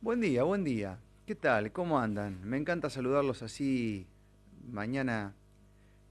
[0.00, 1.00] Buen día, buen día.
[1.26, 1.72] ¿Qué tal?
[1.72, 2.48] ¿Cómo andan?
[2.48, 4.06] Me encanta saludarlos así
[4.70, 5.34] mañana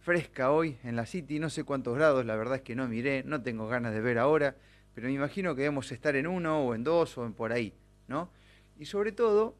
[0.02, 1.40] fresca hoy en la City.
[1.40, 4.20] No sé cuántos grados, la verdad es que no miré, no tengo ganas de ver
[4.20, 4.58] ahora,
[4.94, 7.74] pero me imagino que debemos estar en uno o en dos o en por ahí,
[8.10, 8.30] ¿no?
[8.78, 9.56] Y sobre todo,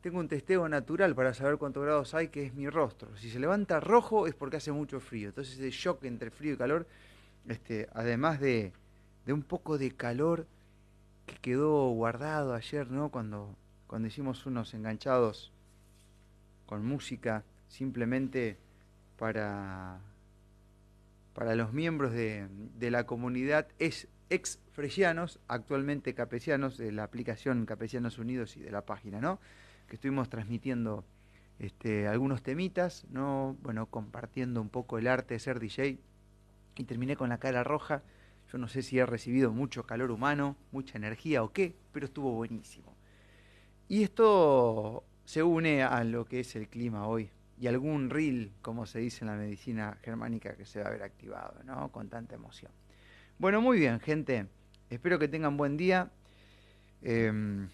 [0.00, 3.14] tengo un testeo natural para saber cuántos grados hay, que es mi rostro.
[3.18, 5.28] Si se levanta rojo es porque hace mucho frío.
[5.28, 6.86] Entonces ese shock entre frío y calor,
[7.46, 8.72] este, además de,
[9.26, 10.46] de un poco de calor
[11.30, 13.10] que quedó guardado ayer, ¿no?
[13.10, 13.54] Cuando,
[13.86, 15.52] cuando hicimos unos enganchados
[16.66, 18.58] con música, simplemente
[19.16, 20.00] para,
[21.34, 22.48] para los miembros de,
[22.78, 28.70] de la comunidad es ex fresianos, actualmente capesianos, de la aplicación Capesianos Unidos y de
[28.70, 29.40] la página, ¿no?
[29.88, 31.04] Que estuvimos transmitiendo
[31.58, 33.56] este, algunos temitas, ¿no?
[33.62, 35.98] Bueno, compartiendo un poco el arte de ser DJ
[36.76, 38.02] y terminé con la cara roja
[38.50, 42.32] yo no sé si he recibido mucho calor humano, mucha energía o qué, pero estuvo
[42.32, 42.96] buenísimo.
[43.88, 47.30] Y esto se une a lo que es el clima hoy
[47.60, 51.02] y algún reel, como se dice en la medicina germánica, que se va a ver
[51.02, 51.92] activado, ¿no?
[51.92, 52.72] Con tanta emoción.
[53.38, 54.46] Bueno, muy bien, gente.
[54.88, 56.10] Espero que tengan buen día.
[57.02, 57.68] Em,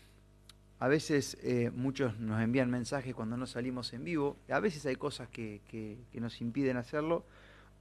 [0.78, 4.36] a veces eh, muchos nos envían mensajes cuando no salimos en vivo.
[4.50, 7.24] A veces hay cosas que, que nos impiden hacerlo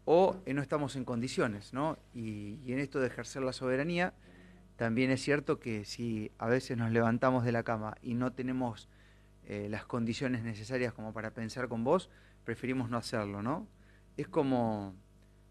[0.06, 1.98] o no estamos en condiciones, ¿no?
[2.14, 4.14] Y, en esto de ejercer la soberanía,
[4.78, 8.88] también es cierto que si a veces nos levantamos de la cama y no tenemos
[9.46, 12.10] eh, las condiciones necesarias como para pensar con vos,
[12.44, 13.68] preferimos no hacerlo, ¿no?
[14.18, 14.96] Es como,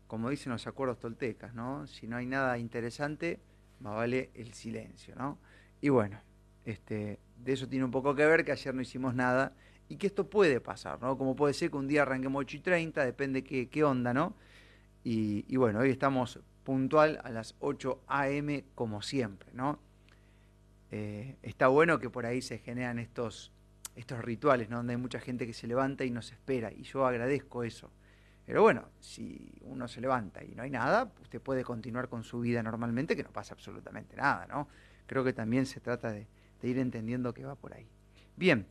[0.07, 1.87] como dicen los acuerdos toltecas, ¿no?
[1.87, 3.41] Si no hay nada interesante,
[3.81, 5.39] más vale el silencio, ¿no?
[5.81, 6.21] Y bueno,
[6.65, 9.53] este, de eso tiene un poco que ver que ayer no hicimos nada
[9.89, 11.17] y que esto puede pasar, ¿no?
[11.19, 14.35] Como puede ser que un día arranquemos 8 y 30, depende qué, qué onda, ¿no?
[15.03, 18.65] Y, bueno, hoy estamos puntual a las 8 a.m.
[18.75, 19.79] como siempre, ¿no?
[20.91, 23.53] Eh, está bueno que por ahí se generan estos,
[23.97, 24.79] estos rituales, ¿no?
[24.79, 27.91] Donde hay mucha gente que se levanta y nos espera, y yo agradezco eso.
[28.47, 32.41] Pero bueno, si uno se levanta y no hay nada, usted puede continuar con su
[32.41, 34.69] vida normalmente, que no pasa absolutamente nada, ¿no?
[35.07, 36.27] Creo que también se trata de,
[36.63, 37.87] ir entendiendo que va por ahí.
[38.37, 38.67] Bien,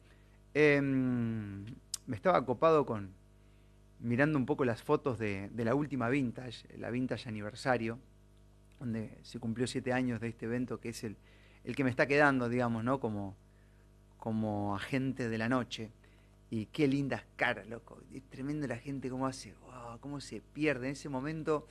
[0.54, 1.66] em,
[2.06, 3.14] me estaba copado con,
[4.00, 8.00] mirando un poco las fotos de, la última Vintage, la Vintage Aniversario,
[8.80, 11.16] donde se cumplió siete años de este evento, que es el,
[11.64, 13.00] el que me está quedando, digamos, ¿no?
[13.00, 13.36] Como,
[14.18, 15.92] como agente de la noche.
[16.50, 18.00] Y qué lindas caras, loco.
[18.14, 19.56] Es tremendo la gente cómo hace,
[20.02, 20.88] cómo se pierde.
[20.88, 21.68] En ese momento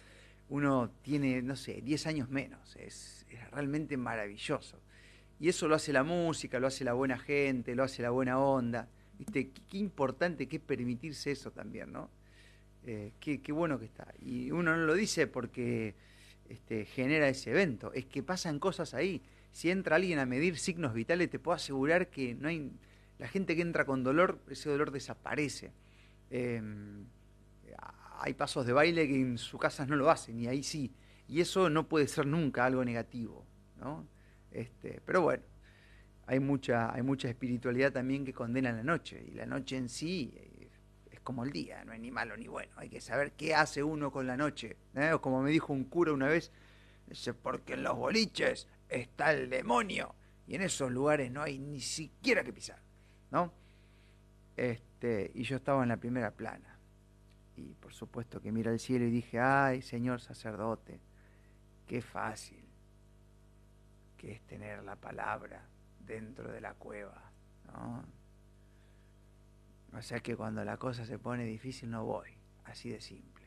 [0.48, 2.76] uno tiene, no sé, 10 años menos.
[2.76, 4.81] Es, realmente maravilloso.
[5.41, 8.38] Y eso lo hace la música, lo hace la buena gente, lo hace la buena
[8.38, 8.88] onda.
[9.19, 9.50] ¿Viste?
[9.50, 12.10] Qué importante que es permitirse eso también, ¿no?
[12.84, 14.12] Eh, qué, bueno que está.
[14.21, 15.94] Y uno no lo dice porque
[16.48, 19.22] este, genera ese evento, es que pasan cosas ahí.
[19.53, 22.72] Si entra alguien a medir signos vitales, te puedo asegurar que no hay.
[23.19, 25.72] La gente que entra con dolor, ese dolor desaparece.
[26.31, 27.04] Em,
[28.19, 30.92] hay pasos de baile que en su casa no lo hacen, y ahí sí.
[31.28, 33.44] Y eso no puede ser nunca algo negativo,
[33.78, 34.06] ¿no?
[34.52, 35.42] Este, pero bueno,
[36.26, 40.52] hay mucha, hay mucha espiritualidad también que condena la noche, y la noche en sí
[41.22, 44.10] como el día, no hay ni malo ni bueno, hay que saber qué hace uno
[44.10, 44.76] con la noche.
[44.94, 45.16] ¿eh?
[45.20, 46.50] Como me dijo un cura una vez,
[47.06, 50.14] dice, porque en los boliches está el demonio
[50.46, 52.80] y en esos lugares no hay ni siquiera que pisar,
[53.30, 53.52] ¿no?
[54.56, 56.78] Este, y yo estaba en la primera plana
[57.56, 61.00] y por supuesto que mira al cielo y dije, ay, señor sacerdote,
[61.86, 62.61] qué fácil
[64.22, 65.65] que es tener la palabra
[65.99, 67.33] dentro de la cueva,
[67.66, 68.05] ¿no?
[69.99, 72.28] O sea que cuando la cosa se pone difícil no voy.
[72.65, 73.44] Así de simple.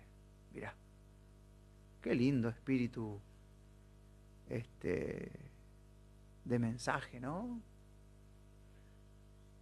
[0.52, 0.76] Mirá.
[2.02, 3.22] Qué lindo espíritu
[4.50, 5.32] este
[6.44, 7.62] de mensaje, ¿no?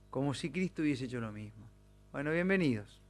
[0.09, 1.69] Como si Cristo hubiese hecho lo mismo.
[2.11, 3.03] Bueno, bienvenidos.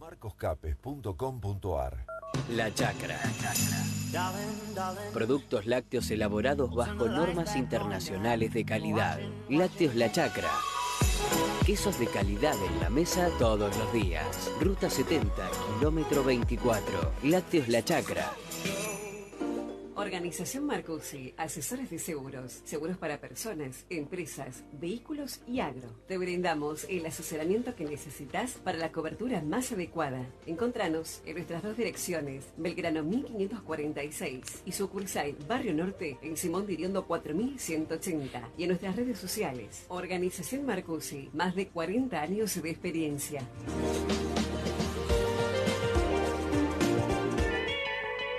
[0.00, 2.06] marcoscapes.com.ar
[2.50, 3.20] La Chacra.
[5.12, 9.18] Productos lácteos elaborados bajo normas internacionales de calidad.
[9.48, 10.50] Lácteos La Chacra.
[11.66, 14.50] Quesos de calidad en la mesa todos los días.
[14.60, 15.32] Ruta 70,
[15.78, 17.12] kilómetro 24.
[17.24, 18.32] Lácteos La Chacra.
[20.04, 25.88] Organización Marcusi, asesores de seguros, seguros para personas, empresas, vehículos y agro.
[26.06, 30.26] Te brindamos el asesoramiento que necesitas para la cobertura más adecuada.
[30.44, 38.50] Encontranos en nuestras dos direcciones, Belgrano 1546 y sucursal Barrio Norte en Simón Diriondo 4180
[38.58, 39.86] y en nuestras redes sociales.
[39.88, 43.40] Organización Marcusi, más de 40 años de experiencia.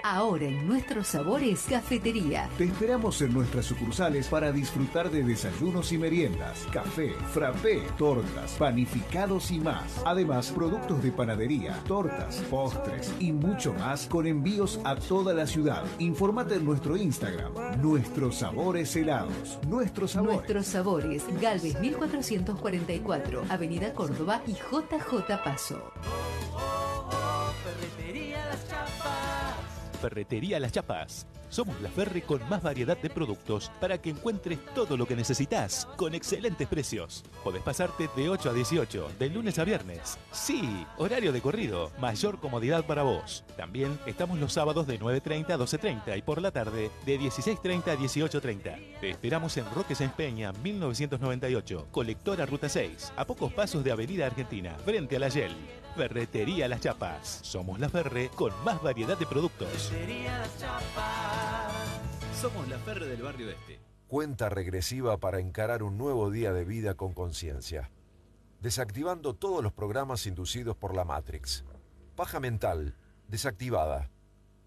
[0.07, 2.47] Ahora en Nuestros Sabores Cafetería.
[2.59, 9.49] Te esperamos en nuestras sucursales para disfrutar de desayunos y meriendas, café, frappé, tortas, panificados
[9.49, 10.03] y más.
[10.05, 15.83] Además, productos de panadería, tortas, postres y mucho más con envíos a toda la ciudad.
[15.97, 19.57] Infórmate en nuestro Instagram, Nuestros Sabores Helados.
[19.67, 20.35] Nuestros Sabores.
[20.35, 25.91] Nuestros Sabores, Galvez 1444, Avenida Córdoba y JJ Paso.
[29.95, 31.27] Ferretería Las Chapas.
[31.49, 35.87] Somos la Ferre con más variedad de productos para que encuentres todo lo que necesitas
[35.95, 37.23] con excelentes precios.
[37.43, 40.17] Podés pasarte de 8 a 18, de lunes a viernes.
[40.31, 43.43] Sí, horario de corrido, mayor comodidad para vos.
[43.55, 47.97] También estamos los sábados de 9.30 a 12.30 y por la tarde de 16.30 a
[47.97, 48.99] 18.30.
[48.99, 54.25] Te esperamos en Roques en Peña, 1998, colectora Ruta 6, a pocos pasos de Avenida
[54.25, 55.55] Argentina, frente a la Yel.
[55.95, 57.39] Ferretería Las Chapas.
[57.41, 59.91] Somos la Ferre con más variedad de productos.
[62.39, 63.79] Somos la Ferre del barrio este.
[64.07, 67.89] Cuenta regresiva para encarar un nuevo día de vida con conciencia.
[68.59, 71.63] Desactivando todos los programas inducidos por la Matrix.
[72.17, 72.97] Paja mental,
[73.29, 74.09] desactivada.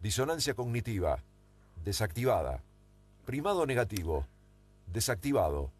[0.00, 1.22] Disonancia cognitiva,
[1.84, 2.64] desactivada.
[3.26, 4.26] Primado negativo,
[4.86, 5.72] desactivado.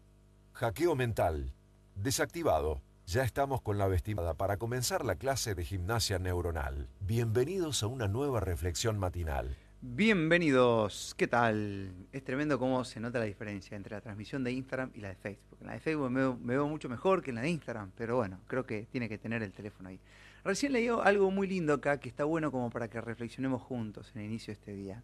[0.53, 1.53] Hackeo mental,
[1.95, 2.81] desactivado.
[3.11, 6.87] Ya estamos con la vestimenta para comenzar la clase de gimnasia neuronal.
[6.99, 9.57] Bienvenidos a una nueva reflexión matinal.
[9.81, 11.91] Bienvenidos, ¿qué tal?
[12.11, 15.15] Es tremendo cómo se nota la diferencia entre la transmisión de Instagram y la de
[15.15, 15.57] Facebook.
[15.59, 18.41] En la de Facebook me veo, mucho mejor que en la de Instagram, pero bueno,
[18.45, 19.99] creo que tiene que tener el teléfono ahí.
[20.43, 24.21] Recién leí algo muy lindo acá que está bueno como para que reflexionemos juntos en
[24.21, 25.03] el inicio de este día.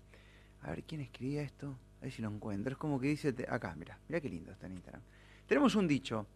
[0.61, 1.75] A ver, ¿quién escribía esto?
[2.01, 2.71] A ver si lo encuentro.
[2.71, 5.01] Es como que dice, acá, mira, mira qué lindo está en Instagram.
[5.47, 6.27] Tenemos un dicho,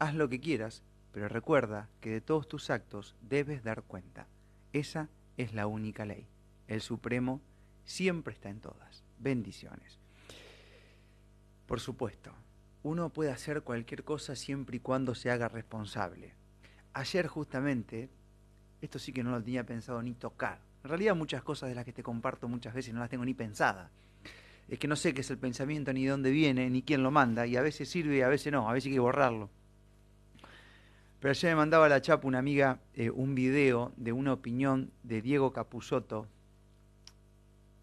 [0.00, 0.82] haz lo que quieras,
[1.12, 4.26] pero recuerda que de todos tus actos debes dar cuenta.
[4.72, 6.26] Esa es la única ley.
[6.68, 7.40] El Supremo
[7.84, 9.04] siempre está en todas.
[9.18, 9.98] Bendiciones.
[11.66, 12.32] Por supuesto,
[12.82, 16.34] uno puede hacer cualquier cosa siempre y cuando se haga responsable.
[16.94, 18.10] Ayer justamente,
[18.80, 20.60] esto sí que no lo tenía pensado ni tocar.
[20.82, 23.34] En realidad muchas cosas de las que te comparto muchas veces no las tengo ni
[23.34, 23.90] pensadas.
[24.68, 27.10] Es que no sé qué es el pensamiento, ni de dónde viene, ni quién lo
[27.10, 29.50] manda, y a veces sirve y a veces no, a veces hay que borrarlo.
[31.22, 34.90] Pero ayer me mandaba a la chapa una amiga eh, un video de una opinión
[35.04, 36.26] de Diego Capusotto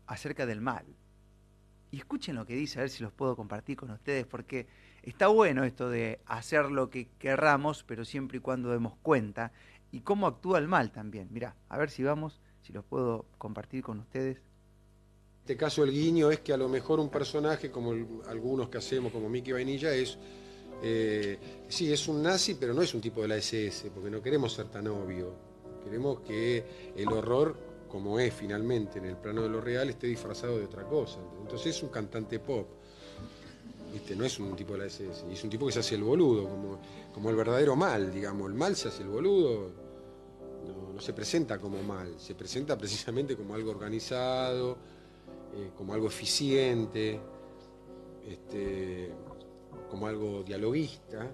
[0.07, 0.83] acerca del mal.
[1.89, 4.67] Y escuchen lo que dice, a ver si los puedo compartir con ustedes, porque
[5.03, 9.53] está bueno esto de hacer lo que querramos, pero siempre y cuando demos cuenta,
[9.89, 11.29] y cómo actúa el mal también.
[11.31, 14.39] Mirá, a ver si vamos, si los puedo compartir con ustedes.
[14.39, 17.93] En este caso el guiño es que a lo mejor un personaje, como
[18.27, 20.17] algunos que hacemos, como Mickey Vainilla, es,
[20.81, 21.37] eh,
[21.67, 24.53] sí, es un nazi, pero no es un tipo de la SS, porque no queremos
[24.53, 25.33] ser tan obvio.
[25.83, 27.55] Queremos que el horror,
[27.89, 31.19] como es finalmente en el plano de lo real, esté disfrazado de otra cosa.
[31.41, 32.67] Entonces es un cantante pop.
[33.91, 34.15] ¿Viste?
[34.15, 36.47] No es un tipo de la SS, es un tipo que se hace el boludo,
[36.47, 36.79] como,
[37.11, 38.47] como el verdadero mal, digamos.
[38.49, 39.71] El mal se hace el boludo,
[40.67, 44.77] no, no se presenta como mal, se presenta precisamente como algo organizado,
[45.55, 47.19] eh, como algo eficiente,
[48.27, 49.11] este,
[49.89, 51.31] como algo dialoguista,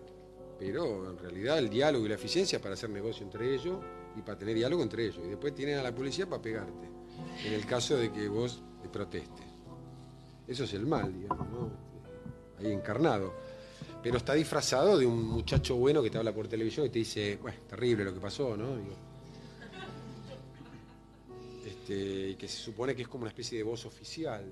[0.57, 3.79] pero en realidad el diálogo y la eficiencia para hacer negocio entre ellos
[4.15, 5.19] y para tener diálogo entre ellos.
[5.25, 6.87] Y después tienen a la policía para pegarte,
[7.45, 9.45] en el caso de que vos te protestes.
[10.47, 11.85] Eso es el mal, digamos, ¿no?
[12.59, 13.33] ahí encarnado.
[14.01, 17.37] Pero está disfrazado de un muchacho bueno que te habla por televisión y te dice,
[17.41, 18.77] bueno, terrible lo que pasó, ¿no?
[18.77, 18.95] Digo,
[21.65, 24.51] este, y que se supone que es como una especie de voz oficial.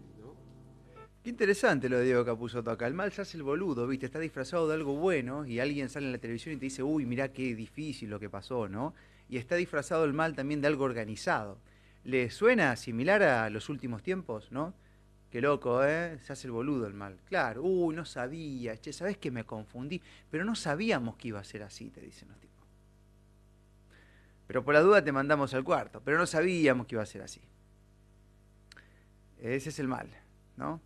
[1.24, 2.86] Qué interesante lo de Diego Capusotto acá.
[2.86, 4.06] El mal se hace el boludo, ¿viste?
[4.06, 7.06] Está disfrazado de algo bueno y alguien sale en la televisión y te dice, uy,
[7.06, 8.94] mirá qué difícil lo que pasó, ¿no?
[9.30, 11.60] Y está disfrazado el mal también de algo organizado.
[12.04, 14.74] ¿Le suena similar a los últimos tiempos, no?
[15.32, 16.20] Qué loco, ¿eh?
[16.20, 17.18] Se hace el boludo el mal.
[17.24, 20.02] Claro, uy, no sabía, che, ¿sabés que me confundí?
[20.30, 22.68] Pero no sabíamos que iba a ser así, te dicen los tipos.
[24.46, 27.22] Pero por la duda te mandamos al cuarto, pero no sabíamos que iba a ser
[27.22, 27.40] así.
[29.40, 30.10] Ese es el mal,
[30.58, 30.82] ¿no?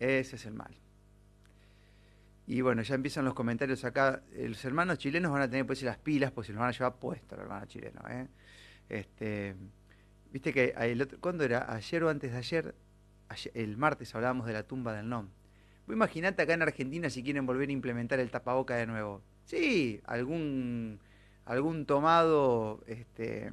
[0.00, 0.74] Ese es el mal.
[2.46, 4.22] Y bueno, ya empiezan los comentarios acá.
[4.36, 6.72] Los hermanos chilenos van a tener que ponerse las pilas, pues se los van a
[6.72, 8.02] llevar puestos los hermanos chilenos.
[8.10, 8.26] ¿eh?
[8.88, 9.54] Este,
[10.32, 11.72] Viste que el otro, ¿cuándo era?
[11.72, 12.74] Ayer o antes de ayer,
[13.28, 15.28] ayer- el martes hablábamos de la tumba del NOM.
[15.86, 19.22] Vos imaginate acá en Argentina si quieren volver a implementar el tapaboca de nuevo.
[19.44, 21.00] Sí, algún,
[21.44, 23.50] algún tomado, este,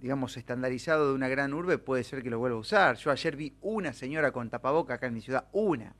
[0.00, 2.96] digamos, estandarizado de una gran urbe puede ser que lo vuelva a usar.
[2.96, 5.94] Yo ayer vi una señora con tapaboca acá en mi ciudad, una,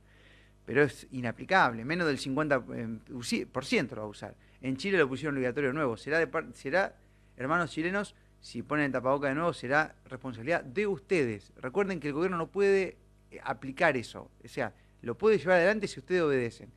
[0.65, 4.35] pero es inaplicable, menos del 50% por ciento lo va a usar.
[4.61, 5.97] En Chile lo pusieron obligatorio nuevo.
[5.97, 6.95] ¿Será, de será
[7.37, 11.51] hermanos chilenos, Si ponen tapaboca de nuevo, será responsabilidad de ustedes.
[11.57, 12.97] Recuerden que el gobierno no puede
[13.31, 14.31] eh, aplicar eso.
[14.43, 16.71] O sea, lo puede llevar adelante si ustedes obedecen.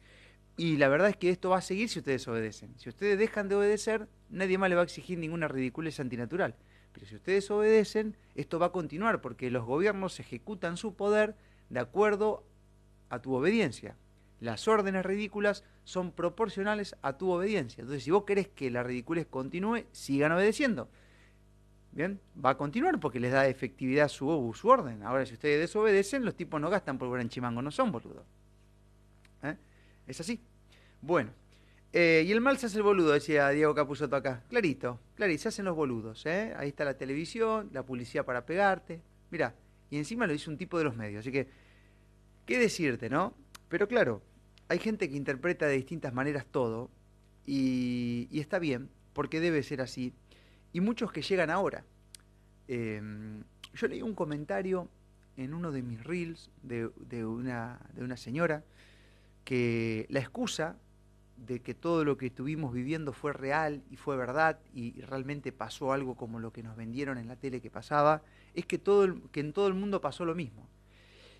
[0.57, 2.75] Y la verdad es que esto va a seguir si ustedes obedecen.
[2.79, 6.57] Si ustedes dejan de obedecer, nadie más le va a exigir ninguna ridiculez antinatural.
[6.93, 11.35] Pero si ustedes obedecen, esto va a continuar porque los gobiernos ejecutan su poder
[11.71, 12.45] de acuerdo
[13.09, 13.97] a tu obediencia.
[14.41, 17.83] Las órdenes ridículas son proporcionales a tu obediencia.
[17.83, 20.89] Entonces, si vos querés que la ridiculez continúe, sigan obedeciendo.
[21.93, 25.03] Bien, va a continuar porque les da efectividad su, su orden.
[25.03, 28.25] Ahora, si ustedes desobedecen, los tipos no gastan por en chimango, no son boludos.
[29.43, 29.57] ¿Eh?
[30.07, 30.41] Es así.
[31.03, 31.31] Bueno,
[31.93, 34.45] eh, y el mal se hace el boludo, decía Diego Capuzotto acá.
[34.49, 36.25] Clarito, clarito, se hacen los boludos.
[36.25, 36.55] ¿eh?
[36.57, 39.03] Ahí está la televisión, la publicidad para pegarte.
[39.31, 39.55] Mirá,
[39.91, 41.21] y encima lo dice un tipo de los medios.
[41.21, 41.49] Así que,
[42.47, 43.35] ¿qué decirte, no?
[43.69, 44.23] Pero claro,
[44.69, 46.91] hay gente que interpreta de distintas maneras todo
[47.45, 50.15] y, está bien, porque debe ser así.
[50.73, 51.85] Y muchos que llegan ahora.
[52.69, 53.45] Em,
[53.75, 54.89] yo leí un comentario
[55.37, 58.65] en uno de mis reels de, de, una, de una señora
[59.45, 60.79] que la excusa
[61.47, 65.93] de que todo lo que estuvimos viviendo fue real y fue verdad y realmente pasó
[65.93, 68.23] algo como lo que nos vendieron en la tele que pasaba,
[68.55, 70.69] es que, todo que en todo el mundo pasó lo mismo.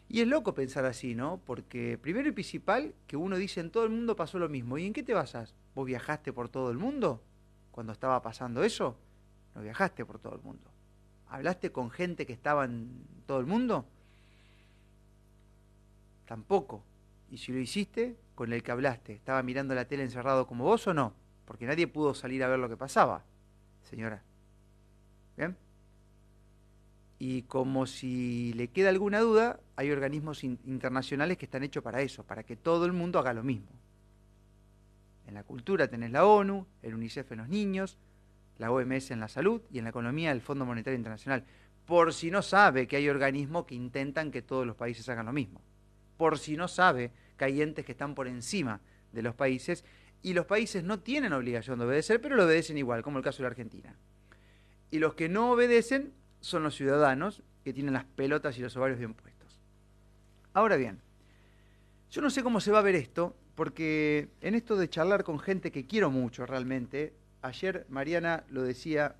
[0.09, 1.41] Y es loco pensar así, ¿no?
[1.47, 4.77] Porque primero y principal, que uno dice en todo el mundo pasó lo mismo.
[4.77, 5.55] ¿Y en qué te basas?
[5.75, 7.23] ¿Vos viajaste por todo el mundo
[7.71, 8.99] cuando estaba pasando eso?
[9.55, 10.71] No viajaste por todo el mundo.
[11.29, 13.87] ¿Hablaste con gente que estaba en todo el mundo?
[16.27, 16.85] Tampoco.
[17.31, 20.85] Y si lo hiciste, con el que hablaste, ¿estaba mirando la tele encerrado como vos
[20.89, 21.15] o no?
[21.45, 23.23] Porque nadie pudo salir a ver lo que pasaba,
[23.85, 24.21] señora.
[25.37, 25.57] ¿Bien?
[27.21, 32.25] Y como si le queda alguna duda, hay organismos internacionales que están hechos para eso,
[32.25, 33.69] para que todo el mundo haga lo mismo.
[35.29, 37.97] En la cultura tenés la ONU, el UNICEF en los niños,
[38.59, 41.45] la OMS en la salud y en la economía el Fondo Monetario Internacional.
[41.87, 45.33] Por si no sabe que hay organismos que intentan que todos los países hagan lo
[45.33, 45.61] mismo.
[46.17, 48.81] Por si no sabe que que están por encima
[49.13, 49.85] de los países
[50.23, 53.39] y los países no tienen obligación de obedecer, pero lo obedecen igual, como el caso
[53.39, 53.97] de la Argentina.
[54.91, 58.99] Y los que no obedecen son los ciudadanos que tienen las pelotas y los ovarios
[58.99, 59.61] bien puestos.
[60.53, 61.01] Ahora bien,
[62.11, 65.39] yo no sé cómo se va a ver esto, porque en esto de charlar con
[65.39, 69.17] gente que quiero mucho realmente, ayer Mariana lo decía,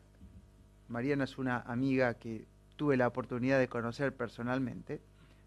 [0.89, 5.01] Mariana es una amiga que tuve la oportunidad de conocer personalmente,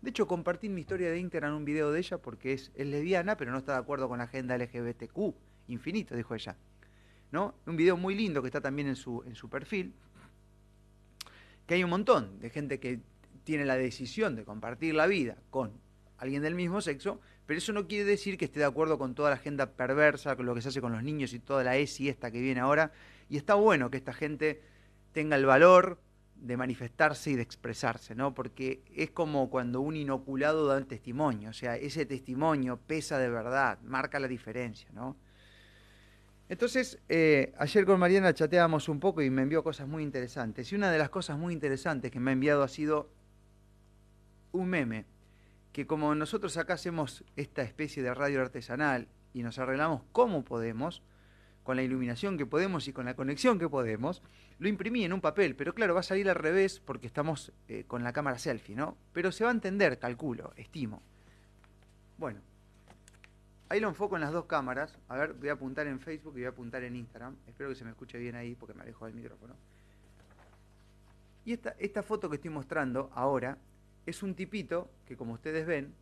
[0.05, 3.51] de hecho, compartí mi historia de Instagram un video de ella porque es, lesbiana, pero
[3.51, 5.33] no está de acuerdo con la agenda LGBTQ.
[5.67, 6.55] Infinito, dijo ella.
[7.31, 7.55] ¿No?
[7.65, 9.95] Un video muy lindo que está también en su, en su perfil.
[11.65, 12.99] Que hay un montón de gente que
[13.43, 15.73] tiene la decisión de compartir la vida con
[16.19, 19.31] alguien del mismo sexo, pero eso no quiere decir que esté de acuerdo con toda
[19.31, 22.09] la agenda perversa, con lo que se hace con los niños y toda la ESI
[22.09, 22.91] esta que viene ahora.
[23.27, 24.61] Y está bueno que esta gente
[25.13, 25.99] tenga el valor
[26.35, 28.33] de manifestarse y de expresarse, ¿no?
[28.33, 33.29] Porque es como cuando un inoculado da un testimonio, o sea, ese testimonio pesa de
[33.29, 35.15] verdad, marca la diferencia, ¿no?
[36.47, 40.71] Entonces, eh, ayer con Mariana chateábamos un poco y me envió cosas muy interesantes.
[40.71, 43.09] Y una de las cosas muy interesantes que me ha enviado ha sido
[44.51, 45.05] un meme,
[45.71, 51.01] que como nosotros acá hacemos esta especie de radio artesanal y nos arreglamos como podemos,
[51.65, 54.21] con la iluminación que podemos y con la conexión que podemos,
[54.59, 57.85] lo imprimí en un papel, pero claro, va a salir al revés porque estamos eh,
[57.87, 58.95] con la cámara selfie, ¿no?
[59.13, 61.01] Pero se va a entender, calculo, estimo.
[62.19, 62.39] Bueno,
[63.67, 64.99] ahí lo enfoco en las dos cámaras.
[65.07, 67.35] A ver, voy a apuntar en Facebook y voy a apuntar en Instagram.
[67.47, 69.55] Espero que se me escuche bien ahí porque me alejo del micrófono.
[71.45, 73.57] Y esta, esta foto que estoy mostrando ahora
[74.05, 75.95] es un tipito que, como ustedes ven,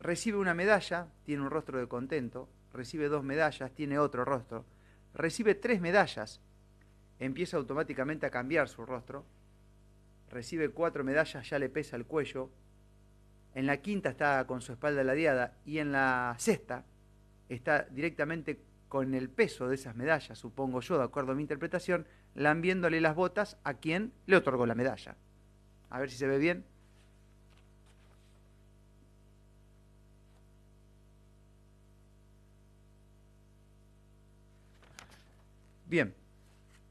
[0.00, 4.64] recibe una medalla, tiene un rostro de contento, recibe dos medallas, tiene otro rostro,
[5.14, 6.40] recibe tres medallas,
[7.18, 9.24] empieza automáticamente a cambiar su rostro,
[10.30, 12.50] recibe cuatro medallas, ya le pesa el cuello,
[13.54, 16.86] en la quinta está con su espalda ladeada y en la sexta
[17.48, 22.06] está directamente con el peso de esas medallas, supongo yo, de acuerdo a mi interpretación,
[22.34, 25.16] lambiéndole las botas a quien le otorgó la medalla.
[25.90, 26.64] A ver si se ve bien.
[35.92, 36.14] Bien,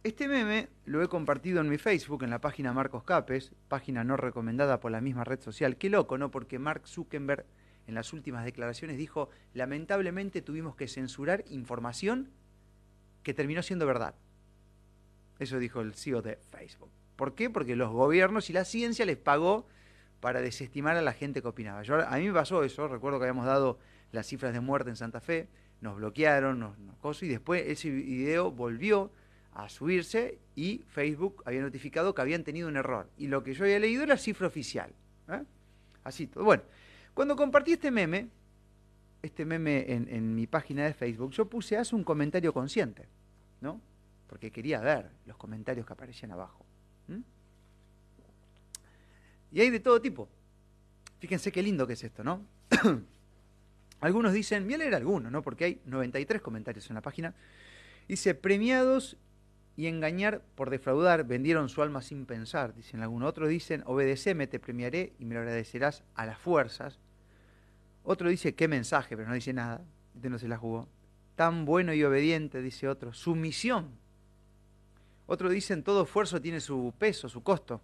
[0.03, 4.15] este meme lo he compartido en mi Facebook, en la página Marcos Capes, página no
[4.15, 5.75] recomendada por la misma red social.
[5.77, 6.29] Qué loco, ¿no?
[6.29, 7.47] Porque Mark Zuckerberg
[7.87, 12.29] en las últimas declaraciones dijo, lamentablemente tuvimos que censurar información
[13.23, 14.13] que terminó siendo verdad.
[15.39, 16.91] Eso dijo el CEO de Facebook.
[17.15, 17.49] ¿Por qué?
[17.49, 19.65] Porque los gobiernos y la ciencia les pagó
[20.19, 21.81] para desestimar a la gente que opinaba.
[22.07, 23.79] A mí me pasó eso, recuerdo que habíamos dado
[24.11, 25.49] las cifras de muerte en Santa Fe,
[25.81, 29.11] nos bloquearon, nos, nos y después ese video volvió
[29.53, 33.09] a subirse y Facebook había notificado que habían tenido un error.
[33.17, 34.93] Y lo que yo había leído era cifra oficial.
[35.27, 35.43] ¿eh?
[36.03, 36.43] Así todo.
[36.43, 36.63] Bueno,
[37.13, 38.29] cuando compartí este meme,
[39.21, 43.07] este meme en, mi página de Facebook, yo puse, haz un comentario consciente,
[43.59, 43.81] ¿no?
[44.27, 46.65] Porque quería ver los comentarios que aparecían abajo.
[49.51, 50.29] Y hay de todo tipo.
[51.19, 52.45] Fíjense qué lindo que es esto, ¿no?
[54.01, 55.43] algunos dicen, voy a leer algunos, ¿no?
[55.43, 57.35] Porque hay 93 comentarios en la página.
[58.07, 59.17] Dice, premiados
[59.77, 63.29] y engañar por defraudar, vendieron su alma sin pensar, dicen algunos.
[63.29, 66.99] Otros dicen, obedeceme, te premiaré y me lo agradecerás a las fuerzas.
[68.03, 69.85] Otro dice, qué mensaje, pero no dice nada.
[70.15, 70.89] Este no se la jugó.
[71.35, 73.13] Tan bueno y obediente, dice otro.
[73.13, 73.91] Sumisión.
[75.27, 77.81] Otros dicen, todo esfuerzo tiene su peso, su costo.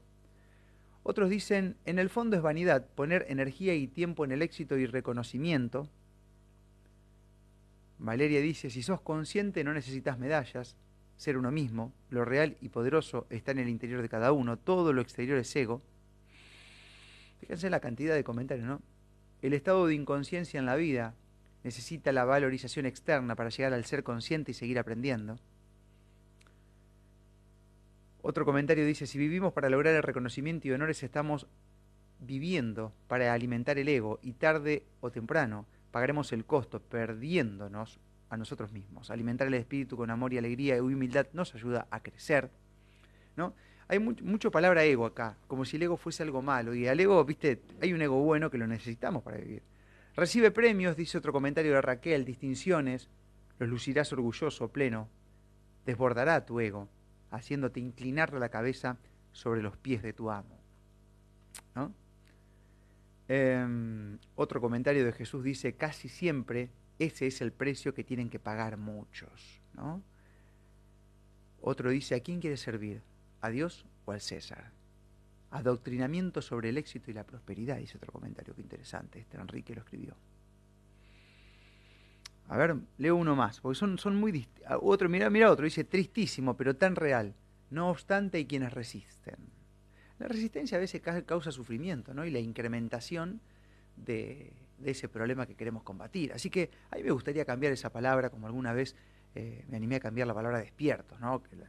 [1.04, 4.88] Otros dicen, en el fondo es vanidad, poner energía y tiempo en el éxito y
[4.88, 5.88] reconocimiento.
[8.00, 10.76] Valeria dice, si sos consciente no necesitas medallas,
[11.16, 14.94] ser uno mismo, lo real y poderoso está en el interior de cada uno, todo
[14.94, 15.82] lo exterior es ego.
[17.40, 18.82] Fíjense la cantidad de comentarios, ¿no?
[19.42, 21.16] El estado de inconsciencia en la vida
[21.64, 25.40] necesita la valorización externa para llegar al ser consciente y seguir aprendiendo.
[28.22, 31.48] Otro comentario dice, si vivimos para lograr el reconocimiento y honores, estamos
[32.20, 35.66] viviendo para alimentar el ego y tarde o temprano
[35.98, 38.00] pagaremos el costo perdiéndonos
[38.30, 39.10] a nosotros mismos.
[39.10, 42.52] Alimentar el espíritu con amor y alegría y humildad nos ayuda a crecer.
[43.36, 43.56] ¿no?
[43.88, 46.76] Hay mucho palabra ego acá, como si el ego fuese algo malo.
[46.76, 49.64] Y al ego, viste, hay un ego bueno que lo necesitamos para vivir.
[50.16, 53.10] Recibe premios, dice otro comentario de Raquel, distinciones,
[53.58, 55.10] los lucirás orgulloso, pleno.
[55.84, 56.88] Desbordará tu ego
[57.32, 58.98] haciéndote inclinar la cabeza
[59.32, 60.60] sobre los pies de tu amo.
[63.30, 66.70] Em, otro comentario de Jesús dice, casi siempre
[67.00, 69.62] ese es el precio que tienen que pagar muchos.
[69.74, 70.02] ¿no?
[71.62, 73.02] Otro dice, ¿a quién quiere servir?
[73.42, 74.72] ¿A Dios o al César?
[75.52, 79.82] Adoctrinamiento sobre el éxito y la prosperidad, dice otro comentario que interesante, este Enrique lo
[79.82, 80.16] escribió.
[82.50, 84.48] A ver, leo uno más, porque son, son muy
[84.82, 87.34] Otro, mira, mira otro, dice tristísimo, pero tan real.
[87.70, 89.36] No obstante, hay quienes resisten.
[90.20, 92.26] La resistencia a veces causa sufrimiento, ¿no?
[92.26, 93.40] Y la incrementación
[93.96, 94.52] de,
[94.84, 96.34] ese problema que queremos combatir.
[96.34, 98.96] Así que a mí me gustaría cambiar esa palabra, como alguna vez
[99.36, 101.42] eh, me animé a cambiar la palabra despierto, ¿no?
[101.44, 101.68] Que la,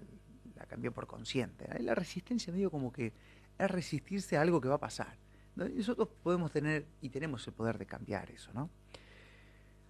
[0.66, 1.66] cambié por consciente.
[1.82, 3.12] La resistencia medio como que
[3.58, 5.16] es resistirse a algo que va a pasar.
[5.56, 8.70] Nosotros podemos tener y tenemos el poder de cambiar eso, ¿no?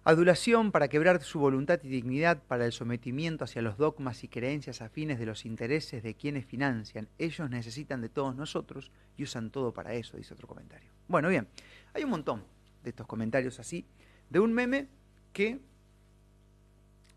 [0.05, 4.81] Adulación para quebrar su voluntad y dignidad para el sometimiento hacia los dogmas y creencias
[4.81, 7.09] afines de los intereses de quienes financian.
[7.17, 10.89] Ellos necesitan de todos nosotros y usan todo para eso, dice otro comentario.
[11.07, 11.47] Bueno, bien,
[11.93, 12.43] hay un montón
[12.83, 13.85] de estos comentarios así,
[14.29, 14.87] de un meme
[15.33, 15.59] que...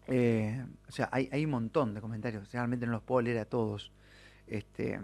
[0.09, 3.45] Eh, o sea, hay, hay, un montón de comentarios, realmente no los puedo leer a
[3.45, 3.93] todos.
[4.49, 4.99] Este,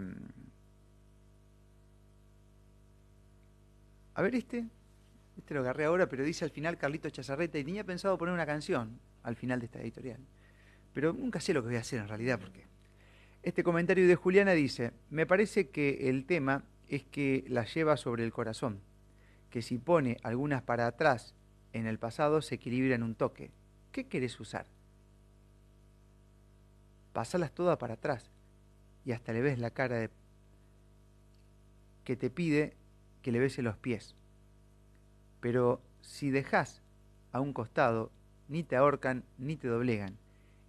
[4.13, 4.67] a ver este.
[5.39, 8.45] Este lo agarré ahora, pero dice al final Carlito Chazarreta y tenía pensado poner una
[8.45, 10.19] canción al final de esta editorial.
[10.93, 12.65] Pero nunca sé lo que voy a hacer en realidad porque
[13.41, 18.25] este comentario de Juliana dice, me parece que el tema es que la lleva sobre
[18.25, 18.81] el corazón,
[19.49, 21.35] que si pone algunas para atrás
[21.71, 23.49] en el pasado se equilibra en un toque.
[23.93, 24.65] ¿Qué querés usar?
[27.13, 28.29] Pasalas todas para atrás
[29.05, 30.09] y hasta le ves la cara de
[32.03, 32.75] que te pide
[33.21, 34.17] que le bese los pies.
[35.39, 36.81] Pero si dejas
[37.31, 38.11] a un costado,
[38.47, 40.17] ni te ahorcan ni te doblegan.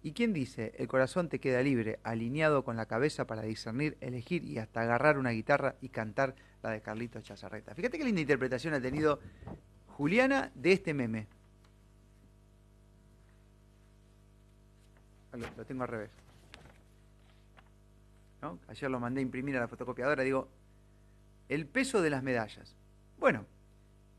[0.03, 0.73] ¿Y quién dice?
[0.77, 5.19] El corazón te queda libre, alineado con la cabeza para discernir, elegir y hasta agarrar
[5.19, 7.75] una guitarra y cantar la de Carlitos Chazarreta.
[7.75, 9.19] Fíjate qué linda interpretación ha tenido
[9.87, 11.27] Juliana de este meme.
[15.33, 16.09] Lo, tengo al revés.
[18.67, 20.23] Ayer lo mandé a imprimir a la fotocopiadora.
[20.23, 20.49] Digo,
[21.47, 22.75] el peso de las medallas.
[23.19, 23.45] Bueno,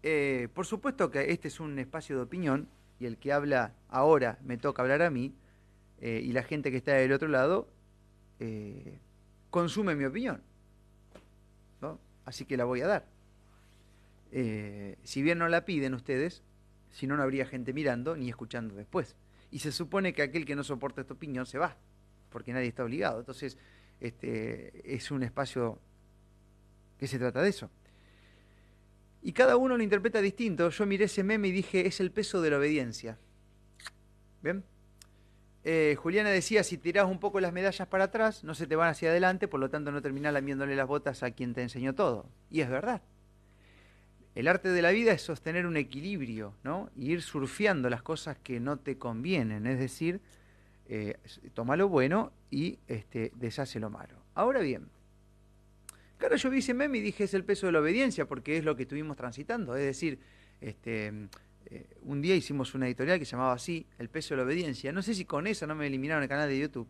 [0.03, 4.39] eh, por supuesto que este es un espacio de opinión y el que habla ahora
[4.43, 5.35] me toca hablar a mí
[6.01, 7.69] eh, y la gente que está del otro lado
[8.41, 8.99] eh,
[9.51, 10.43] consume mi opinión.
[12.25, 13.05] Así que la voy a dar.
[14.31, 16.45] si bien no la piden ustedes,
[16.93, 19.17] si no, no habría gente mirando ni escuchando después.
[19.51, 21.77] Y se supone que aquel que no soporta esta opinión se va,
[22.31, 23.19] porque nadie está obligado.
[23.19, 23.59] Entonces,
[23.99, 25.81] este, es un espacio
[26.97, 27.71] que se trata de eso.
[29.23, 30.71] Y cada uno lo interpreta distinto.
[30.71, 33.19] Yo miré ese meme y dije, es el peso de la obediencia.
[34.43, 34.65] ¿Bien?
[35.65, 38.89] Eh, Juliana decía, si tirás un poco las medallas para atrás, no se te van
[38.89, 42.27] hacia adelante, por lo tanto no terminás lamiéndole las botas a quien te enseñó todo.
[42.51, 43.03] Y es verdad.
[44.35, 46.91] El arte de la vida es sostener un equilibrio, ¿no?
[46.97, 49.67] Y ir surfeando las cosas que no te convienen.
[49.67, 50.21] Es decir,
[50.89, 51.19] eh,
[51.55, 54.25] toma lo bueno y este, deshace lo malo.
[54.35, 54.89] Ahora bien,
[56.23, 58.65] claro, yo vi ese meme y dije es el peso de la obediencia porque es
[58.65, 59.75] lo que estuvimos transitando.
[59.75, 60.21] Es decir,
[60.61, 61.13] este,
[61.67, 64.93] eh, un día hicimos una editorial que llamaba así, El peso de la obediencia.
[64.93, 66.87] No sé si con esa no me eliminaron el canal de YouTube,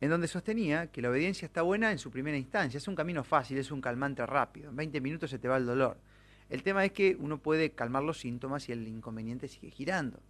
[0.00, 2.78] en donde sostenía que la obediencia está buena en su primera instancia.
[2.78, 4.70] Es un camino fácil, es un calmante rápido.
[4.70, 5.98] En 20 minutos se te va el dolor.
[6.48, 10.22] El tema es que uno puede calmar los síntomas y el inconveniente sigue girando.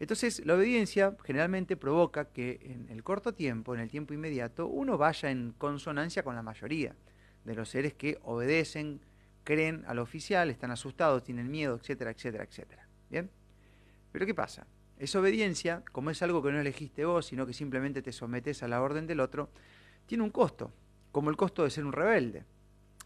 [0.00, 4.96] Entonces, la obediencia generalmente provoca que en el corto tiempo, en el tiempo inmediato, uno
[4.96, 6.96] vaya en consonancia con la mayoría
[7.44, 9.00] de los seres que obedecen,
[9.44, 12.88] creen al oficial, están asustados, tienen miedo, etcétera, etcétera, etcétera.
[13.10, 13.30] ¿Bien?
[14.12, 14.66] Pero ¿qué pasa?
[14.98, 18.68] Esa obediencia, como es algo que no elegiste vos, sino que simplemente te sometes a
[18.68, 19.50] la orden del otro,
[20.06, 20.72] tiene un costo,
[21.12, 22.44] como el costo de ser un rebelde.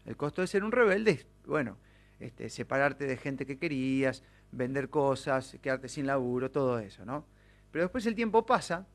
[0.05, 1.77] El costo de ser un rebelde es, bueno,
[2.19, 7.25] este, separarte de gente que querías, vender cosas, quedarte sin laburo, todo eso, ¿no?
[7.71, 8.87] Pero después el tiempo pasa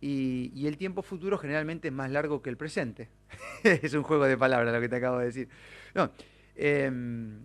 [0.00, 3.08] y, el tiempo futuro generalmente es más largo que el presente.
[3.64, 5.48] es un juego de palabras lo que te acabo de decir.
[5.94, 6.10] No,
[6.54, 7.44] em,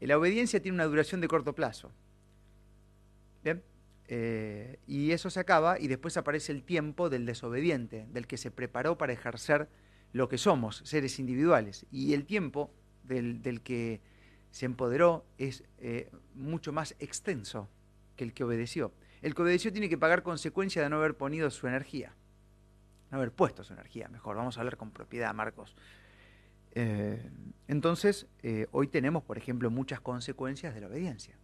[0.00, 1.92] la obediencia tiene una duración de corto plazo.
[3.44, 3.62] ¿Bien?
[4.08, 8.50] Eh, y eso se acaba y después aparece el tiempo del desobediente, del que se
[8.50, 9.68] preparó para ejercer
[10.12, 11.86] lo que somos, seres individuales.
[11.92, 12.72] Y el tiempo
[13.04, 14.00] del, que
[14.50, 17.68] se empoderó es eh, mucho más extenso
[18.16, 18.92] que el que obedeció.
[19.22, 22.14] El que tiene que pagar consecuencia de no haber ponido su energía,
[23.10, 25.76] no haber puesto su energía, mejor, vamos a hablar con propiedad, Marcos.
[26.72, 27.28] Eh,
[27.68, 31.36] entonces, eh, hoy tenemos, por ejemplo, muchas consecuencias de la obediencia.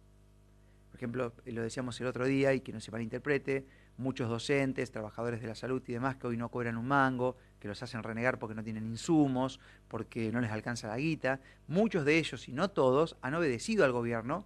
[0.89, 3.65] Por ejemplo, lo decíamos el otro día y que no se malinterprete,
[3.97, 7.67] muchos docentes, trabajadores de la salud y demás que hoy no cobran un mango, que
[7.67, 11.39] los hacen renegar porque no tienen insumos, porque no les alcanza la guita.
[11.67, 14.45] Muchos de ellos, y no todos, han obedecido al gobierno,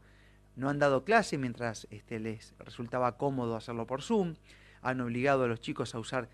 [0.56, 4.36] no han dado clase mientras este, les resultaba cómodo hacerlo por Zoom,
[4.82, 6.30] han obligado a los chicos a usar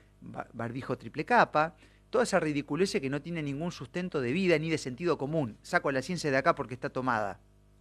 [0.54, 1.76] barbijo triple capa,
[2.10, 5.58] toda esa ridiculez que no tiene ningún sustento de vida ni de sentido común.
[5.62, 7.40] Saco la ciencia de acá porque está tomada.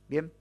[0.09, 0.33] ¿Bien?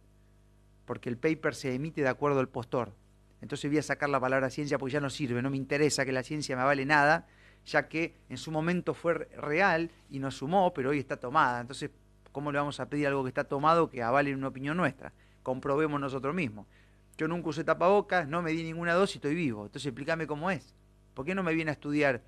[0.86, 2.94] Porque el paper se emite de acuerdo al postor.
[3.42, 6.12] Entonces voy a sacar la palabra ciencia porque ya no sirve, no me interesa que
[6.12, 7.28] la ciencia me vale nada,
[7.66, 11.62] ya que en su momento fue real y nos sumó, pero hoy está tomada.
[11.62, 11.92] Entonces,
[12.32, 15.14] ¿cómo le vamos a pedir algo que está tomado que avale una opinión nuestra?
[15.46, 16.66] Comprobemos nosotros mismos.
[17.20, 19.68] Yo nunca usé tapabocas, no me di ninguna dosis y estoy vivo.
[19.68, 20.74] Entonces, explícame cómo es.
[21.14, 22.24] ¿Por qué no me viene a estudiar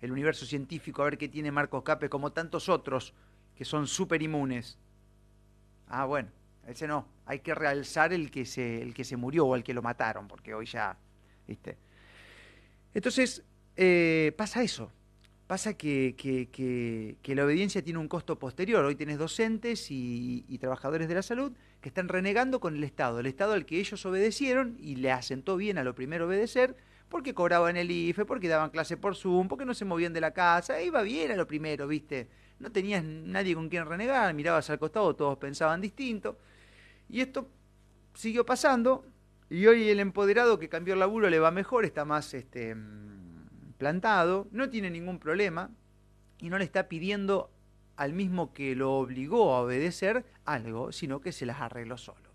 [0.00, 3.12] el universo científico a ver qué tiene Marcos Cape como tantos otros
[3.56, 4.78] que son súper inmunes?
[5.88, 6.28] Ah, bueno,
[6.68, 7.08] ese no.
[7.26, 10.28] Hay que realzar el que se, el que se murió o el que lo mataron,
[10.28, 10.96] porque hoy ya,
[11.48, 11.76] ¿viste?
[12.94, 13.42] Entonces,
[13.76, 14.92] eh, pasa eso.
[15.54, 18.84] Pasa que, la obediencia tiene un costo posterior.
[18.84, 23.26] Hoy tienes docentes y, trabajadores de la salud que están renegando con el Estado, el
[23.26, 26.74] Estado al que ellos obedecieron y le asentó bien a lo primero obedecer,
[27.08, 30.32] porque cobraban el IFE, porque daban clase por Zoom, porque no se movían de la
[30.32, 32.26] casa, iba bien a lo primero, ¿viste?
[32.58, 36.36] No tenías nadie con quien renegar, mirabas al costado, todos pensaban distinto.
[37.08, 37.48] Y esto
[38.12, 39.06] siguió pasando,
[39.48, 42.74] y hoy el empoderado que cambió el laburo le va mejor, está más este,
[43.74, 45.70] plantado, no tiene ningún problema
[46.38, 47.50] y no le está pidiendo
[47.96, 52.34] al mismo que lo obligó a obedecer algo, sino que se las arregló solo.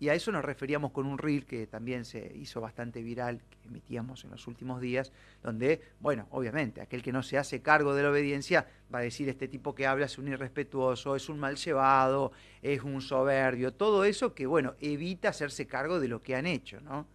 [0.00, 3.66] Y a eso nos referíamos con un reel que también se hizo bastante viral, que
[3.66, 8.04] emitíamos en los últimos días, donde, bueno, obviamente, aquel que no se hace cargo de
[8.04, 11.56] la obediencia va a decir, este tipo que habla es un irrespetuoso, es un mal
[11.56, 12.30] llevado,
[12.62, 16.80] es un soberbio, todo eso que, bueno, evita hacerse cargo de lo que han hecho,
[16.80, 17.08] ¿no?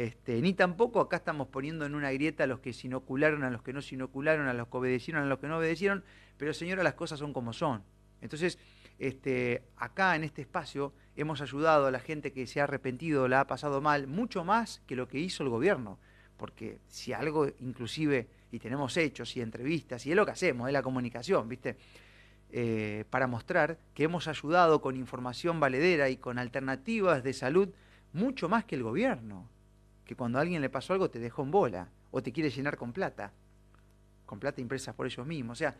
[0.00, 3.50] Este, ni tampoco acá estamos poniendo en una grieta a los que se inocularon, a
[3.50, 6.04] los que no se inocularon, a los que obedecieron, a los que no obedecieron,
[6.38, 7.82] pero señora, las cosas son como son.
[8.22, 8.58] Entonces,
[8.98, 13.40] este, acá en este espacio hemos ayudado a la gente que se ha arrepentido, la
[13.40, 15.98] ha pasado mal, mucho más que lo que hizo el gobierno.
[16.38, 20.72] Porque si algo, inclusive, y tenemos hechos y entrevistas, y es lo que hacemos, es
[20.72, 21.76] la comunicación, ¿viste?
[22.52, 27.68] Eh, para mostrar que hemos ayudado con información valedera y con alternativas de salud
[28.14, 29.46] mucho más que el gobierno
[30.10, 32.76] que cuando a alguien le pasó algo te dejó en bola o te quiere llenar
[32.76, 33.32] con plata,
[34.26, 35.56] con plata impresa por ellos mismos.
[35.56, 35.76] O sea,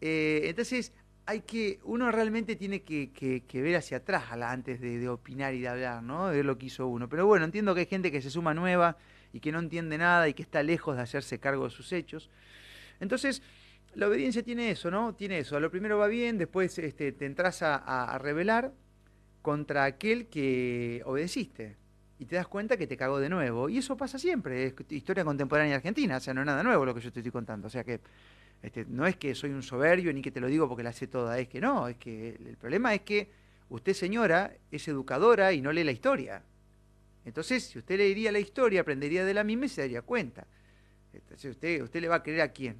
[0.00, 0.92] eh, entonces
[1.26, 6.04] hay que, uno realmente tiene que, ver hacia atrás antes de, opinar y de hablar,
[6.04, 6.28] ¿no?
[6.28, 7.08] De ver lo que hizo uno.
[7.08, 8.96] Pero bueno, entiendo que hay gente que se suma nueva
[9.32, 12.30] y que no entiende nada y que está lejos de hacerse cargo de sus hechos.
[13.00, 13.42] Entonces,
[13.96, 15.16] la obediencia tiene eso, ¿no?
[15.16, 15.56] Tiene eso.
[15.56, 18.72] A lo primero va bien, después este, te entras a rebelar
[19.42, 21.82] contra aquel que obedeciste
[22.18, 23.68] y te das cuenta que te cagó de nuevo.
[23.68, 26.94] Y eso pasa siempre, es historia contemporánea argentina, o sea, no es nada nuevo lo
[26.94, 27.66] que yo te estoy contando.
[27.66, 28.00] O sea que
[28.62, 31.06] este, no es que soy un soberbio ni que te lo digo porque la sé
[31.06, 33.30] toda, es que no, es que el problema es que
[33.68, 36.42] usted, señora, es educadora y no lee la historia.
[37.24, 40.46] Entonces, si usted leería la historia, aprendería de la misma y se daría cuenta.
[41.30, 42.76] ¿usted, ¿Usted le va a creer a quién?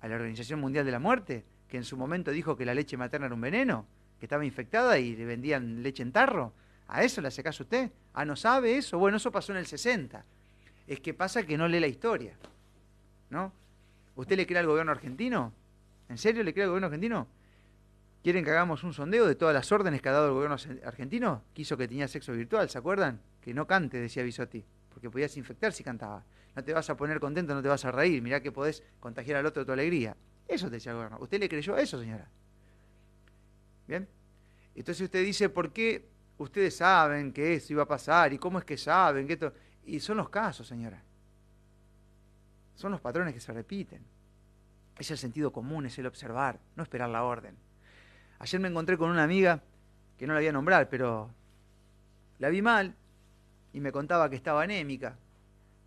[0.00, 1.44] ¿A la Organización Mundial de la Muerte?
[1.68, 3.86] Que en su momento dijo que la leche materna era un veneno,
[4.18, 6.52] que estaba infectada y le vendían leche en tarro.
[6.92, 7.90] ¿A eso le hace caso usted?
[8.12, 8.98] ¿Ah, no sabe eso?
[8.98, 10.24] Bueno, eso pasó en el 60.
[10.88, 12.36] Es que pasa que no lee la historia.
[13.30, 13.52] ¿No?
[14.16, 15.52] ¿Usted le cree al gobierno argentino?
[16.08, 17.28] ¿En serio le cree al gobierno argentino?
[18.24, 21.44] ¿Quieren que hagamos un sondeo de todas las órdenes que ha dado el gobierno argentino?
[21.54, 23.20] Quiso que tenía sexo virtual, ¿se acuerdan?
[23.40, 26.24] Que no cante, decía Bisotti, porque podías infectar si cantaba.
[26.56, 29.36] No te vas a poner contento, no te vas a reír, mirá que podés contagiar
[29.36, 30.16] al otro tu alegría.
[30.48, 31.18] Eso te decía el gobierno.
[31.20, 32.28] ¿Usted le creyó a eso, señora?
[33.86, 34.08] ¿Bien?
[34.74, 36.09] Entonces usted dice, ¿por qué
[36.42, 38.32] ustedes saben que eso iba a pasar?
[38.32, 39.52] ¿Y cómo es que saben que esto...?
[39.84, 41.02] Y son los casos, señora.
[42.74, 44.02] Son los patrones que se repiten.
[44.98, 47.56] Es el sentido común, es el observar, no esperar la orden.
[48.38, 49.62] Ayer me encontré con una amiga
[50.16, 51.30] que no la voy a nombrar, pero
[52.38, 52.94] la vi mal
[53.72, 55.18] y me contaba que estaba anémica.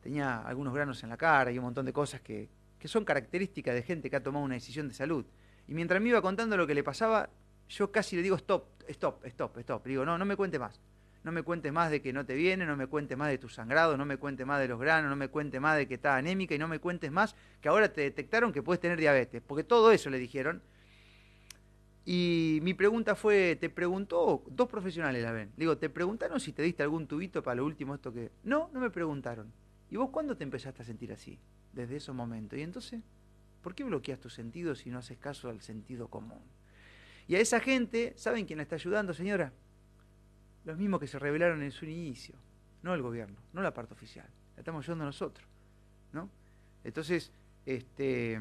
[0.02, 3.74] Tenía algunos granos en la cara y un montón de cosas que, que son características
[3.74, 5.26] de gente que ha tomado una decisión de salud.
[5.68, 7.30] Y mientras me iba contando lo que le pasaba,
[7.70, 9.86] yo casi le digo stop, stop, stop, stop.
[9.86, 10.80] Digo, no, no me cuente más.
[11.24, 13.48] No me cuente más de que no te viene, no me cuente más de tu
[13.48, 16.18] sangrado, no me cuente más de los granos, no me cuente más de que está
[16.18, 19.42] anémica y no me cuentes más que ahora te detectaron que puedes tener diabetes.
[19.42, 20.62] Porque todo eso le dijeron
[22.06, 24.44] y mi pregunta fue, ¿te preguntó?
[24.48, 25.52] Dos profesionales la ven.
[25.56, 28.32] Digo, ¿te preguntaron si te diste algún tubito para lo último esto que...
[28.44, 29.54] No, no me preguntaron.
[29.90, 31.40] ¿Y vos cuándo te empezaste a sentir así?
[31.72, 32.58] Desde ese momento.
[32.58, 33.02] ¿Y entonces?
[33.62, 36.42] ¿Por qué bloqueas tus sentidos si no haces caso al sentido común?
[37.28, 39.52] Y a esa gente, ¿saben quién la está ayudando, señora?
[40.66, 42.36] Los mismos que se revelaron en su inicio.
[42.82, 44.28] No el gobierno, no la parte oficial.
[44.56, 45.48] La estamos ayudando nosotros.
[46.12, 46.30] ¿No?
[46.84, 47.32] Entonces,
[47.66, 48.40] este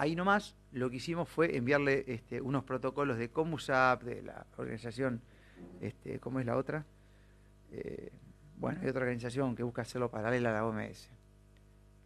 [0.00, 5.20] ahí nomás lo que hicimos fue enviarle este, unos protocolos de Comusap, de la organización,
[5.82, 6.86] este, ¿cómo es la otra?
[7.70, 8.10] Eh,
[8.56, 11.10] bueno, hay otra organización que busca hacerlo paralela a la OMS,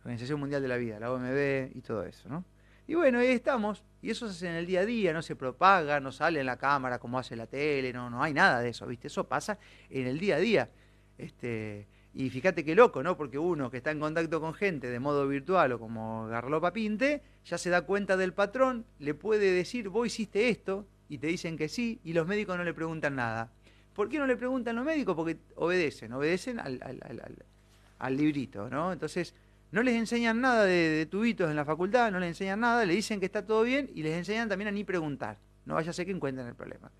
[0.00, 2.44] Organización Mundial de la Vida, la OMB y todo eso, ¿no?
[2.86, 5.36] Y bueno, ahí estamos, y eso se hace en el día a día, no se
[5.36, 8.68] propaga, no sale en la cámara como hace la tele, no, no hay nada de
[8.70, 9.06] eso, ¿viste?
[9.06, 10.70] Eso pasa en el día a día.
[11.16, 13.16] Este, y fíjate qué loco, ¿no?
[13.16, 17.22] Porque uno que está en contacto con gente de modo virtual o como Garlopa Pinte,
[17.44, 21.56] ya se da cuenta del patrón, le puede decir, vos hiciste esto, y te dicen
[21.56, 23.52] que sí, y los médicos no le preguntan nada.
[23.94, 25.14] ¿Por qué no le preguntan los médicos?
[25.14, 26.80] Porque obedecen, obedecen al,
[27.98, 28.92] al, librito, ¿no?
[28.92, 29.34] Entonces,
[29.74, 33.18] no les enseñan nada de, tubitos en la facultad, no les enseñan nada, le dicen
[33.18, 35.36] que está todo bien y les enseñan también a ni preguntar.
[35.64, 36.92] No vaya a ser que encuentren el problema.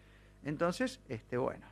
[0.42, 1.64] Entonces, este, bueno,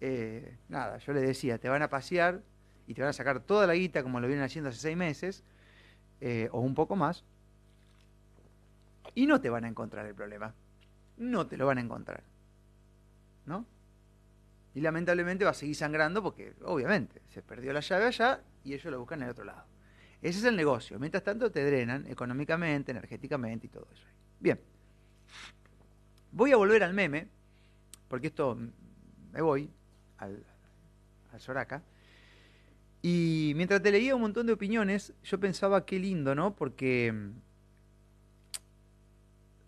[0.00, 2.42] eh, nada, yo les decía, te van a pasear
[2.88, 5.44] y te van a sacar toda la guita como lo vienen haciendo hace seis meses,
[6.20, 7.22] eh, o un poco más,
[9.14, 10.52] y no te van a encontrar el problema.
[11.18, 12.24] No te lo van a encontrar.
[13.46, 13.64] ¿No?
[14.74, 18.90] Y lamentablemente va a seguir sangrando porque, obviamente, se perdió la llave allá y ellos
[18.90, 19.71] lo buscan en el otro lado.
[20.22, 20.98] Ese es el negocio.
[21.00, 24.06] Mientras tanto te drenan económicamente, energéticamente y todo eso.
[24.38, 24.58] Bien.
[26.30, 27.26] Voy a volver al meme,
[28.08, 28.56] porque esto
[29.32, 29.68] me voy
[30.18, 30.44] al,
[31.32, 31.82] al Soraca.
[33.02, 36.54] Y mientras te leía un montón de opiniones, yo pensaba qué lindo, ¿no?
[36.54, 37.32] Porque mm,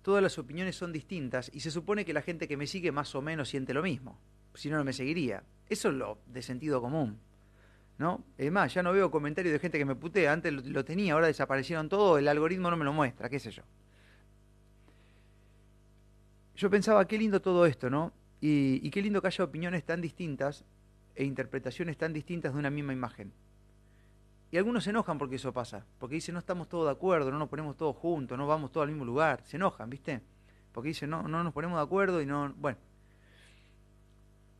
[0.02, 3.12] todas las opiniones son distintas y se supone que la gente que me sigue más
[3.16, 4.20] o menos siente lo mismo.
[4.54, 5.42] Si no, no me seguiría.
[5.68, 7.18] Eso es lo de sentido común.
[7.96, 8.24] ¿No?
[8.36, 10.32] Es más, ya no veo comentarios de gente que me putea.
[10.32, 13.62] Antes lo, tenía, ahora desaparecieron todo, el algoritmo no me lo muestra, qué sé yo.
[16.56, 18.12] Yo pensaba, qué lindo todo esto, ¿no?
[18.46, 20.66] y qué lindo que haya opiniones tan distintas
[21.14, 23.32] e interpretaciones tan distintas de una misma imagen.
[24.50, 27.38] Y algunos se enojan porque eso pasa, porque dicen no estamos todos de acuerdo, no
[27.38, 30.20] nos ponemos todos juntos, no vamos todos al mismo lugar, se enojan, ¿viste?
[30.70, 32.78] Porque dicen no, no nos ponemos de acuerdo y no, bueno.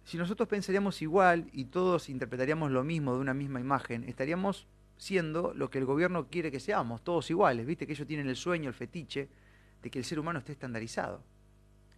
[0.05, 5.55] Si nosotros pensaríamos igual y todos interpretaríamos lo mismo de una misma imagen, estaríamos siendo
[5.55, 7.87] lo que el gobierno quiere que seamos, todos iguales, ¿viste?
[7.87, 9.29] Que ellos tienen el sueño, el fetiche
[9.83, 11.23] de que el ser humano esté estandarizado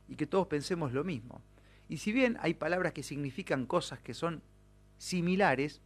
[0.09, 1.43] y que todos pensemos lo mismo.
[1.89, 4.43] Y si bien hay palabras que significan cosas que son
[4.99, 5.81] similares,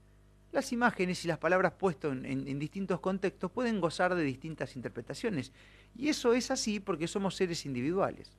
[0.53, 5.53] las imágenes y las palabras puestas en, distintos contextos pueden gozar de distintas interpretaciones.
[5.97, 8.33] Y eso es así porque somos seres individuales.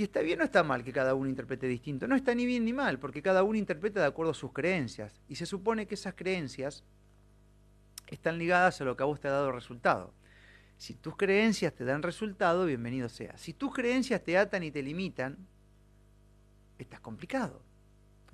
[0.00, 2.08] Y está bien o está mal que cada uno interprete distinto.
[2.08, 5.20] No está ni bien ni mal, porque cada uno interpreta de acuerdo a sus creencias.
[5.28, 6.84] Y se supone que esas creencias
[8.06, 10.14] están ligadas a lo que a vos te ha dado resultado.
[10.78, 13.36] Si tus creencias te dan resultado, bienvenido sea.
[13.36, 15.36] Si tus creencias te atan y te limitan,
[16.78, 17.60] estás complicado.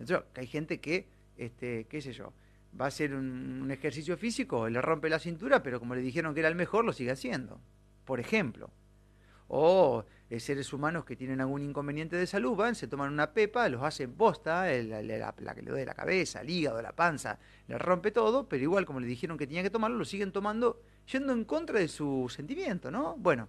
[0.07, 2.33] que hay gente que, este, qué sé yo,
[2.81, 6.39] va a hacer un, ejercicio físico, le rompe la cintura, pero como le dijeron que
[6.39, 7.61] era el mejor, lo sigue haciendo.
[8.05, 8.71] Por ejemplo.
[9.49, 13.69] O eh, seres humanos que tienen algún inconveniente de salud, van, se toman una pepa,
[13.69, 17.39] los hacen bosta, el- la, la que le duele la cabeza, el hígado, la panza,
[17.69, 20.83] le rompe todo, pero igual como le dijeron que tenía que tomarlo, lo siguen tomando
[21.13, 23.17] yendo en contra de su sentimiento, ¿no?
[23.19, 23.49] Bueno,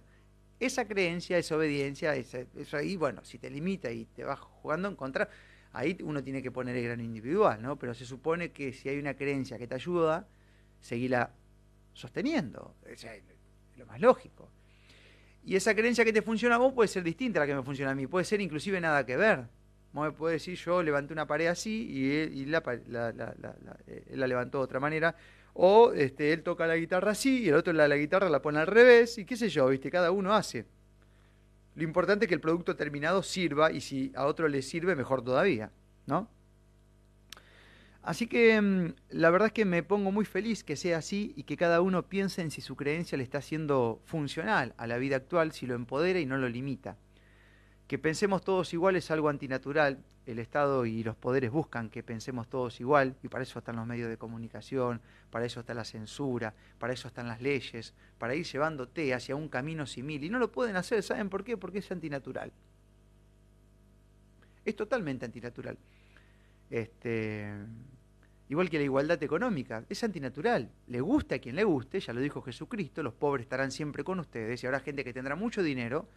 [0.60, 4.88] esa creencia, esa obediencia, esa- eso ahí, bueno, si te limita y te vas jugando
[4.88, 5.28] en contra,
[5.72, 7.78] ahí uno tiene que poner el grano individual, ¿no?
[7.78, 10.26] Pero se supone que si hay una creencia que te ayuda,
[10.80, 11.32] seguirla
[11.92, 12.74] sosteniendo.
[13.72, 14.50] Es lo más lógico.
[15.48, 17.62] Y esa creencia que te funciona a vos puede ser distinta a la que me
[17.62, 19.46] funciona a mí, puede ser inclusive nada que ver.
[19.94, 22.62] Vos me podés decir, yo levanté una pared así y él, y la,
[23.86, 25.16] eh, la levantó de otra manera.
[25.54, 28.58] O este, él toca la guitarra así y el otro la, la guitarra la pone
[28.58, 29.90] al revés y qué sé yo, ¿viste?
[29.90, 30.66] Cada uno hace.
[31.76, 35.24] Lo importante es que el producto terminado sirva y si a otro le sirve, mejor
[35.24, 35.72] todavía,
[36.04, 36.28] ¿no?
[38.02, 41.42] Así que mm, la verdad es que me pongo muy feliz que sea así y
[41.42, 45.16] que cada uno piense en si su creencia le está siendo funcional a la vida
[45.16, 46.96] actual, si lo empodera y no lo limita.
[47.86, 50.04] Que pensemos todos igual es algo antinatural.
[50.26, 53.86] El Estado y los poderes buscan que pensemos todos igual y para eso están los
[53.86, 58.44] medios de comunicación, para eso está la censura, para eso están las leyes, para ir
[58.44, 60.24] llevándote hacia un camino simil.
[60.24, 61.56] Y no lo pueden hacer, ¿saben por qué?
[61.56, 62.52] Porque es antinatural.
[64.66, 65.78] Es totalmente antinatural.
[66.70, 67.52] Este,
[68.48, 70.70] igual que la igualdad económica, es antinatural.
[70.86, 74.20] Le gusta a quien le guste, ya lo dijo Jesucristo, los pobres estarán siempre con
[74.20, 76.08] ustedes y habrá gente que tendrá mucho dinero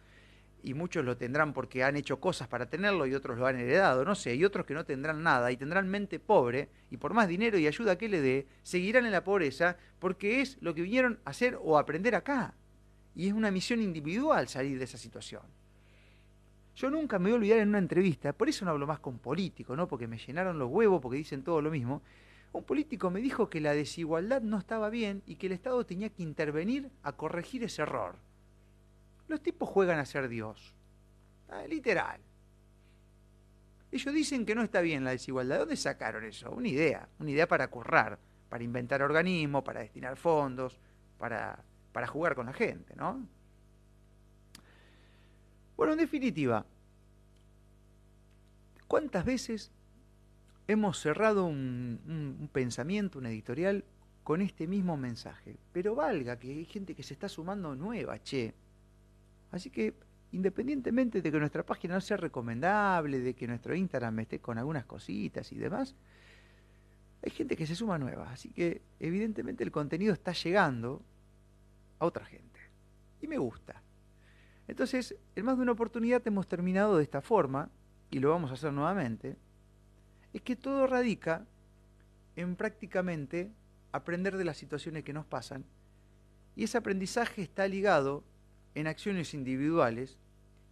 [0.62, 4.04] y muchos lo tendrán porque han hecho cosas para tenerlo y otros lo han heredado,
[4.04, 7.28] no sé, y otros que no tendrán nada y tendrán mente pobre y por más
[7.28, 11.18] dinero y ayuda que le dé, seguirán en la pobreza porque es lo que vinieron
[11.24, 12.54] a hacer o aprender acá.
[13.14, 15.42] Y es una misión individual salir de esa situación.
[16.74, 19.18] Yo nunca me voy a olvidar en una entrevista, por eso no hablo más con
[19.18, 19.86] políticos, ¿no?
[19.86, 22.02] Porque me llenaron los huevos, porque dicen todo lo mismo.
[22.52, 26.10] Un político me dijo que la desigualdad no estaba bien y que el Estado tenía
[26.10, 28.16] que intervenir a corregir ese error.
[29.28, 30.74] Los tipos juegan a ser Dios.
[31.48, 32.20] Ah, literal.
[33.90, 35.56] Ellos dicen que no está bien la desigualdad.
[35.56, 36.50] ¿De dónde sacaron eso?
[36.50, 37.08] Una idea.
[37.18, 40.78] Una idea para currar, para inventar organismos, para destinar fondos,
[41.18, 43.26] para, para jugar con la gente, ¿no?
[45.76, 46.64] Bueno, en definitiva,
[48.86, 49.70] ¿cuántas veces
[50.68, 53.84] hemos cerrado un, un- un pensamiento, un editorial,
[54.22, 55.56] con este mismo mensaje?
[55.72, 58.54] Pero valga que hay gente que se está sumando nueva, che.
[59.50, 59.94] Así que,
[60.32, 64.84] independientemente de que nuestra página no sea recomendable, de que nuestro Instagram esté con algunas
[64.86, 65.94] cositas y demás,
[67.22, 68.30] hay gente que se suma nueva.
[68.32, 71.02] Así que, evidentemente, el contenido está llegando
[71.98, 72.60] a otra gente.
[73.20, 73.82] Y me gusta.
[74.68, 77.70] Entonces, en más de una oportunidad hemos terminado de esta forma,
[78.10, 79.36] y lo vamos a hacer nuevamente,
[80.32, 81.46] es que todo radica
[82.36, 83.50] en prácticamente
[83.90, 85.64] aprender de las situaciones que nos pasan,
[86.56, 88.24] y ese aprendizaje está ligado
[88.74, 90.18] en acciones individuales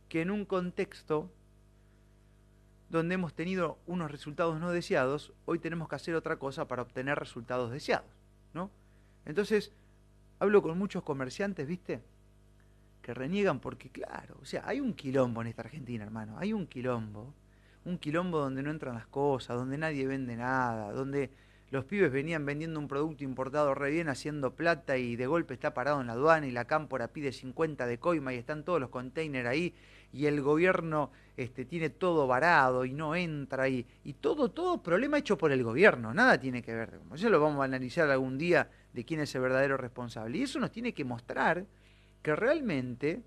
[0.08, 1.30] que en un contexto
[2.90, 7.18] donde hemos tenido unos resultados no deseados, hoy tenemos que hacer otra cosa para obtener
[7.18, 8.10] resultados deseados,
[8.52, 8.70] ¿no?
[9.24, 9.72] Entonces,
[10.40, 12.02] hablo con muchos comerciantes, ¿viste?
[13.02, 16.66] Que reniegan porque, claro, o sea, hay un quilombo en esta Argentina, hermano, hay un
[16.66, 17.32] quilombo,
[17.84, 21.30] un quilombo donde no entran las cosas, donde nadie vende nada, donde
[21.70, 25.72] los pibes venían vendiendo un producto importado re bien, haciendo plata y de golpe está
[25.72, 28.90] parado en la aduana y la cámpora pide 50 de coima y están todos los
[28.90, 29.72] containers ahí
[30.12, 35.18] y el gobierno este, tiene todo varado y no entra y, y todo, todo problema
[35.18, 36.98] hecho por el gobierno, nada tiene que ver.
[37.14, 40.38] Eso lo vamos a analizar algún día de quién es el verdadero responsable.
[40.38, 41.64] Y eso nos tiene que mostrar
[42.22, 43.22] que realmente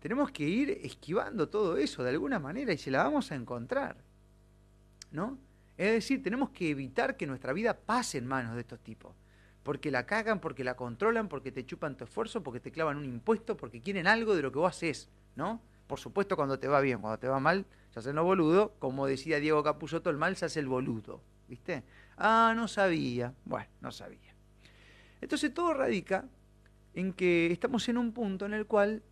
[0.00, 3.96] tenemos que ir esquivando todo eso de alguna manera y se la vamos a encontrar.
[5.10, 5.38] ¿No?
[5.76, 9.14] Es decir, tenemos que evitar que nuestra vida pase en manos de estos tipos.
[9.62, 13.06] Porque la cagan, porque la controlan, porque te chupan tu esfuerzo, porque te clavan un
[13.06, 15.62] impuesto, porque quieren algo de lo que vos haces, ¿no?
[15.86, 18.72] Por supuesto cuando te va bien, cuando te va mal, se hacen los boludos.
[18.78, 21.82] Como decía Diego Capusotto, el mal se hace el boludo, ¿viste?
[22.18, 23.32] Ah, no sabía.
[23.44, 24.34] Bueno, no sabía.
[25.20, 26.26] Entonces todo radica
[26.94, 29.02] en que estamos en un punto en el cual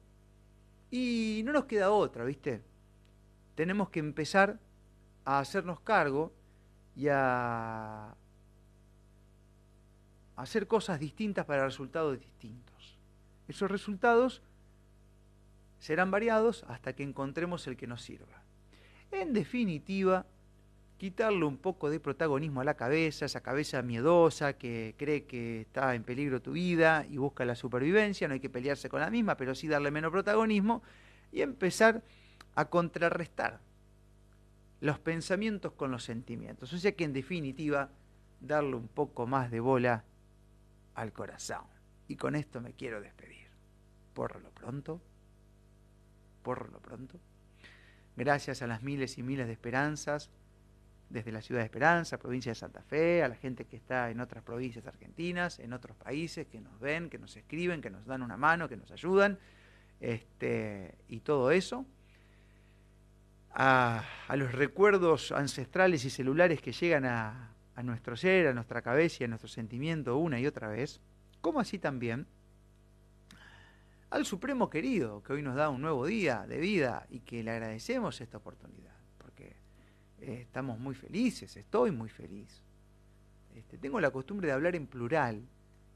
[0.90, 2.62] y no nos queda otra, ¿viste?
[3.54, 4.58] Tenemos que empezar
[5.24, 6.32] a hacernos cargo
[6.94, 8.14] y a
[10.36, 12.98] hacer cosas distintas para resultados distintos.
[13.48, 14.42] Esos resultados
[15.78, 18.42] serán variados hasta que encontremos el que nos sirva.
[19.10, 20.26] En definitiva,
[21.02, 25.96] quitarle un poco de protagonismo a la cabeza, esa cabeza miedosa que cree que está
[25.96, 29.36] en peligro tu vida y busca la supervivencia, no hay que pelearse con la misma,
[29.36, 30.80] pero sí darle menos protagonismo
[31.32, 32.04] y empezar
[32.54, 33.58] a contrarrestar
[34.80, 36.72] los pensamientos con los sentimientos.
[36.72, 37.90] O sea que en definitiva,
[38.40, 40.04] darle un poco más de bola
[40.94, 41.64] al corazón.
[42.06, 43.48] Y con esto me quiero despedir.
[44.14, 45.00] Por lo pronto,
[46.44, 47.18] por lo pronto.
[48.14, 50.30] Gracias a las miles y miles de esperanzas
[51.12, 54.20] desde la ciudad de Esperanza, provincia de Santa Fe, a la gente que está en
[54.20, 58.22] otras provincias argentinas, en otros países, que nos ven, que nos escriben, que nos dan
[58.22, 59.38] una mano, que nos ayudan,
[60.00, 61.86] este, y todo eso.
[63.54, 64.04] A,
[64.34, 69.24] los recuerdos ancestrales y celulares que llegan a, a nuestro ser, a nuestra cabeza y
[69.24, 71.00] a nuestro sentimiento una y otra vez,
[71.40, 72.26] como así también
[74.12, 77.50] al Supremo querido, que hoy nos da un nuevo día de vida y que le
[77.50, 78.94] agradecemos esta oportunidad,
[80.22, 82.62] eh, estamos muy felices, estoy muy feliz.
[83.56, 85.42] Este, tengo la costumbre de hablar en plural,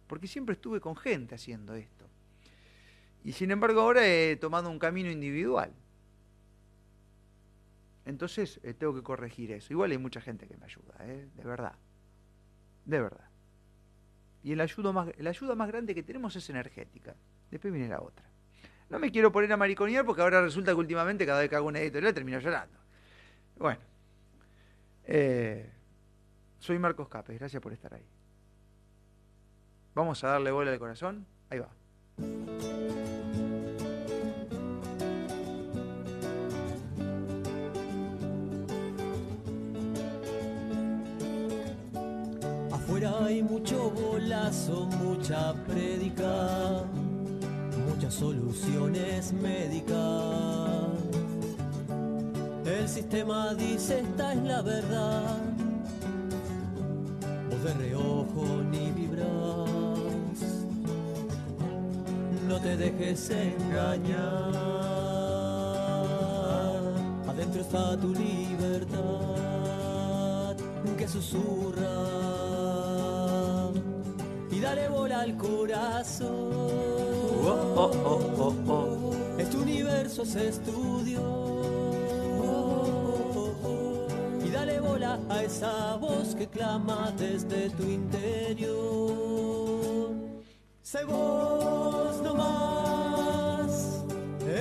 [0.08, 2.08] porque siempre estuve con gente haciendo esto.
[3.22, 5.72] Y sin embargo ahora he tomado un camino individual.
[8.04, 9.72] Entonces eh, tengo que corregir eso.
[9.72, 11.28] Igual hay mucha gente que me ayuda, ¿eh?
[11.34, 11.76] de verdad.
[12.84, 13.28] De verdad.
[14.42, 17.14] Y más, la ayuda más grande que tenemos es energética.
[17.50, 18.24] Después viene la otra.
[18.90, 21.68] No me quiero poner a mariconear porque ahora resulta que últimamente cada vez que hago
[21.68, 22.78] una editorial termino llorando.
[23.56, 23.95] Bueno.
[25.06, 25.70] Eh,
[26.58, 28.06] soy Marcos Capes, gracias por estar ahí.
[29.94, 31.26] Vamos a darle bola al corazón.
[31.48, 31.70] Ahí va.
[42.72, 46.84] Afuera hay mucho bolazo, mucha prédica
[47.96, 51.05] muchas soluciones médicas.
[52.66, 55.38] El sistema dice esta es la verdad.
[57.48, 59.70] Vos de reojo ni vibras.
[62.48, 64.52] No te dejes engañar.
[67.28, 68.96] Adentro está tu libertad
[70.96, 71.86] que susurra.
[74.50, 76.86] Y dale bola al corazón
[77.48, 81.55] Oh, oh, oh, este universo se estudio.
[81.55, 81.55] Y
[85.28, 88.76] a esa voz que clama desde tu interior.
[90.82, 92.86] Sé vos más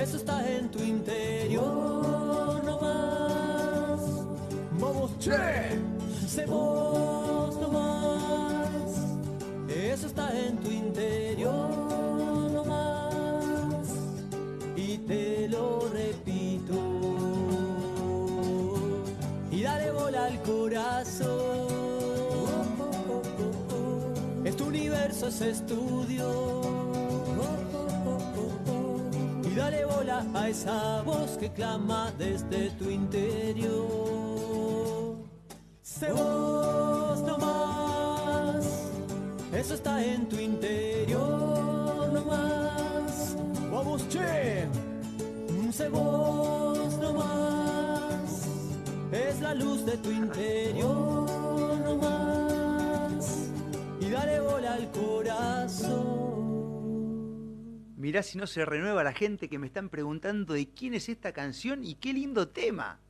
[0.02, 4.00] eso está en tu interior no más
[4.78, 5.32] Vamos, che.
[6.28, 6.75] Sé vos
[25.36, 26.60] universo es estudio.
[29.44, 33.76] Y dale bola a esa voz que clama desde tu interior.
[35.82, 38.66] Sé vos más
[39.52, 43.36] eso está en tu interior nomás.
[43.70, 44.68] Vamos, che
[45.90, 48.46] vos no más,
[49.12, 51.28] es la luz de tu interior
[51.84, 52.35] no
[54.76, 56.36] al corazón.
[57.96, 61.32] Mirá si no se renueva la gente que me están preguntando de quién es esta
[61.32, 63.00] canción y qué lindo tema.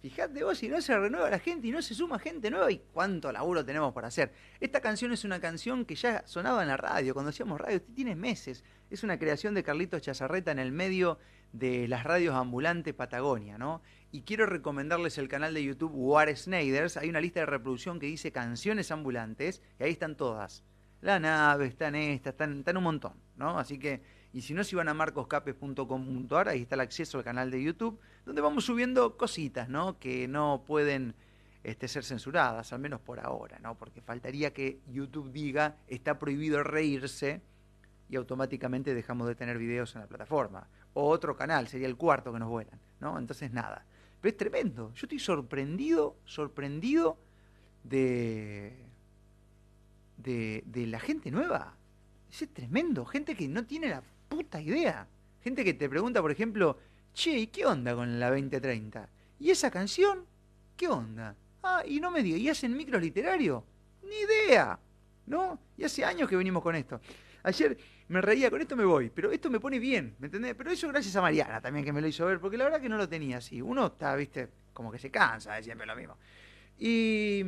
[0.00, 2.82] Fijate vos si no se renueva la gente y no se suma gente nueva y
[2.92, 4.32] cuánto laburo tenemos por hacer.
[4.58, 8.16] Esta canción es una canción que ya sonaba en la radio, cuando hacíamos radio, tiene
[8.16, 8.64] meses.
[8.90, 11.18] Es una creación de Carlitos Chazarreta en el medio
[11.52, 13.82] de las radios ambulantes Patagonia, ¿no?
[14.10, 16.96] Y quiero recomendarles el canal de YouTube War Snyders.
[16.96, 20.64] Hay una lista de reproducción que dice canciones ambulantes y ahí están todas.
[21.02, 23.58] La nave, estas, están, están un montón, ¿no?
[23.58, 24.00] Así que,
[24.32, 27.98] y si no, si van a marcoscapes.com.ar, ahí está el acceso al canal de YouTube,
[28.24, 29.98] donde vamos subiendo cositas, ¿no?
[29.98, 31.16] Que no pueden
[31.64, 33.76] este, ser censuradas, al menos por ahora, ¿no?
[33.76, 37.42] Porque faltaría que YouTube diga está prohibido reírse
[38.08, 42.32] y automáticamente dejamos de tener videos en la plataforma o otro canal, sería el cuarto
[42.32, 43.18] que nos vuelan, ¿no?
[43.18, 43.84] Entonces nada.
[44.20, 44.92] Pero es tremendo.
[44.94, 47.18] Yo estoy sorprendido, sorprendido
[47.82, 48.91] de,
[50.22, 51.76] de, la gente nueva.
[52.30, 53.04] Es tremendo.
[53.04, 55.06] Gente que no tiene la puta idea.
[55.42, 56.78] Gente que te pregunta, por ejemplo,
[57.12, 59.08] che, ¿y qué onda con la 2030?
[59.40, 60.24] ¿Y esa canción?
[60.76, 61.36] ¿Qué onda?
[61.62, 63.64] Ah, y no me diga, ¿y hacen micro literario?
[64.02, 64.78] Ni idea.
[65.26, 65.58] ¿No?
[65.76, 67.00] Y hace años que venimos con esto.
[67.44, 67.76] Ayer
[68.08, 70.54] me reía, con esto me voy, pero esto me pone bien, ¿me entendés?
[70.54, 72.88] Pero eso gracias a Mariana también que me lo hizo ver, porque la verdad que
[72.88, 73.60] no lo tenía así.
[73.60, 76.16] Uno está, viste, como que se cansa de siempre lo mismo.
[76.78, 77.44] Y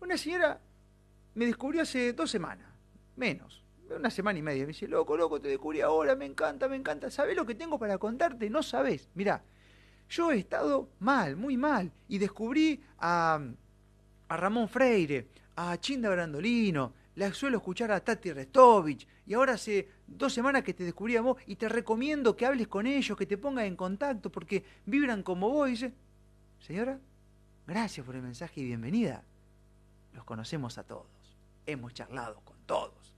[0.00, 0.60] una señora
[1.34, 2.68] me descubrió hace dos semanas,
[3.16, 4.62] menos, una semana y media.
[4.62, 7.10] Me dice, loco, loco, te descubrí ahora, me encanta, me encanta.
[7.10, 8.48] ¿Sabés lo que tengo para contarte?
[8.50, 9.08] No sabés.
[9.14, 9.42] Mirá,
[10.08, 13.40] yo he estado mal, muy mal, y descubrí a,
[14.28, 19.88] a Ramón Freire, a Chinda Brandolino, la suelo escuchar a Tati Restovich y ahora hace
[20.06, 23.26] dos semanas que te descubrí a vos y te recomiendo que hables con ellos, que
[23.26, 25.68] te pongas en contacto porque vibran como vos.
[25.68, 25.92] Y dice,
[26.60, 26.98] señora,
[27.66, 29.24] gracias por el mensaje y bienvenida.
[30.14, 31.06] Los conocemos a todos,
[31.66, 33.14] hemos charlado con todos.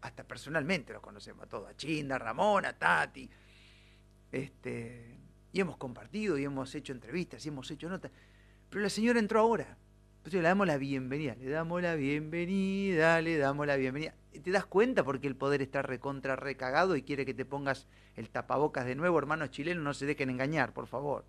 [0.00, 3.28] Hasta personalmente los conocemos a todos, a Chinda, a Ramón, a Tati.
[4.30, 5.18] Este,
[5.52, 8.12] y hemos compartido y hemos hecho entrevistas y hemos hecho notas.
[8.70, 9.76] Pero la señora entró ahora.
[10.18, 14.14] Entonces le damos la bienvenida, le damos la bienvenida, le damos la bienvenida.
[14.42, 18.28] ¿Te das cuenta porque el poder está recontra recagado y quiere que te pongas el
[18.28, 21.24] tapabocas de nuevo, hermanos chilenos, no se dejen engañar, por favor?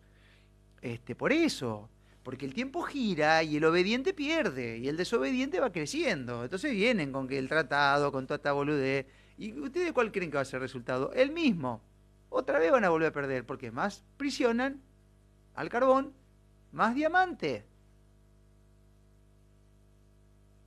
[0.82, 1.90] Este, por eso,
[2.24, 6.44] porque el tiempo gira y el obediente pierde y el desobediente va creciendo.
[6.44, 9.08] Entonces vienen con que el tratado, con toda esta boludez.
[9.38, 11.14] ¿Y ustedes cuál creen que va a ser el resultado?
[11.14, 11.82] El mismo.
[12.30, 14.82] Otra vez van a volver a perder, porque más prisionan
[15.56, 16.14] al carbón,
[16.72, 17.66] más diamante.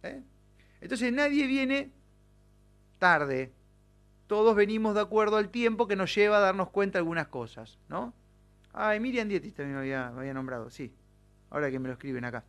[0.03, 0.22] ¿Eh?
[0.80, 1.92] Entonces nadie viene
[2.98, 3.53] tarde.
[4.26, 7.78] Todos venimos de acuerdo al tiempo que nos lleva a darnos cuenta de algunas cosas,
[7.88, 8.14] ¿no?
[8.72, 10.92] Ay, Miriam Dietis también me había, me había nombrado, sí.
[11.53, 12.44] Ahora que me lo escriben acá.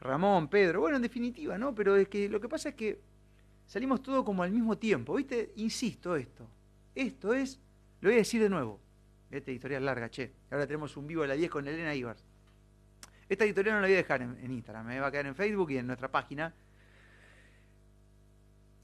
[0.00, 1.74] Ramón, Pedro, bueno, en definitiva, ¿no?
[1.74, 3.00] Pero es que lo que pasa es que
[3.66, 5.52] salimos todos como al mismo tiempo, ¿viste?
[5.56, 6.48] Insisto esto.
[6.94, 7.60] Esto es,
[8.00, 8.80] lo voy a decir de nuevo.
[9.30, 10.32] Esta editorial larga, che.
[10.50, 12.24] Ahora tenemos un vivo a la 10 con Elena Ibars.
[13.28, 15.70] Esta editorial no la voy a dejar en, Instagram, me va a quedar en Facebook
[15.72, 16.54] y en nuestra página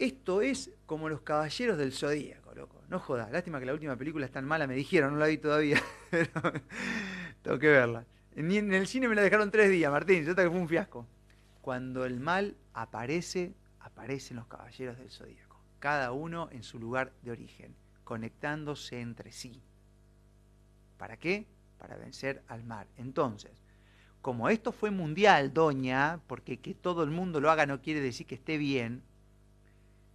[0.00, 2.82] esto es como los caballeros del zodíaco, loco.
[2.88, 3.30] No jodas.
[3.30, 5.80] Lástima que la última película es tan mala, me dijeron, no la vi todavía.
[6.10, 6.30] Pero
[7.42, 8.06] tengo que verla.
[8.40, 10.24] En el cine me la dejaron tres días, Martín.
[10.24, 11.06] Yo que fue un fiasco.
[11.60, 15.60] Cuando el mal aparece, aparecen los caballeros del zodíaco.
[15.78, 19.60] Cada uno en su lugar de origen, conectándose entre sí.
[20.96, 21.46] ¿Para qué?
[21.76, 22.86] Para vencer al mal.
[22.96, 23.52] Entonces,
[24.22, 28.26] como esto fue mundial, doña, porque que todo el mundo lo haga no quiere decir
[28.26, 29.02] que esté bien,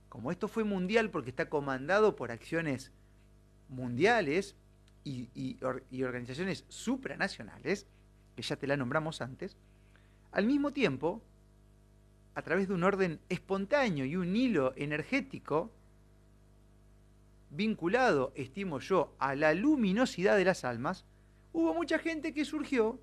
[0.10, 2.92] como esto fue mundial porque está comandado por acciones
[3.70, 4.56] mundiales
[5.04, 7.86] y, organizaciones supranacionales,
[8.36, 9.56] que ya te la nombramos antes,
[10.32, 11.22] al mismo tiempo,
[12.34, 15.72] a través de un orden espontáneo y un hilo energético,
[17.50, 21.06] vinculado, estimo yo, a la luminosidad de las almas,
[21.54, 23.00] hubo mucha gente que surgió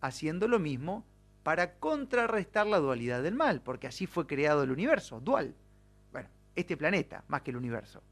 [0.00, 1.04] haciendo lo mismo
[1.42, 5.54] para contrarrestar la dualidad del mal, porque así fue creado el universo, dual
[6.54, 8.02] este planeta más que el universo.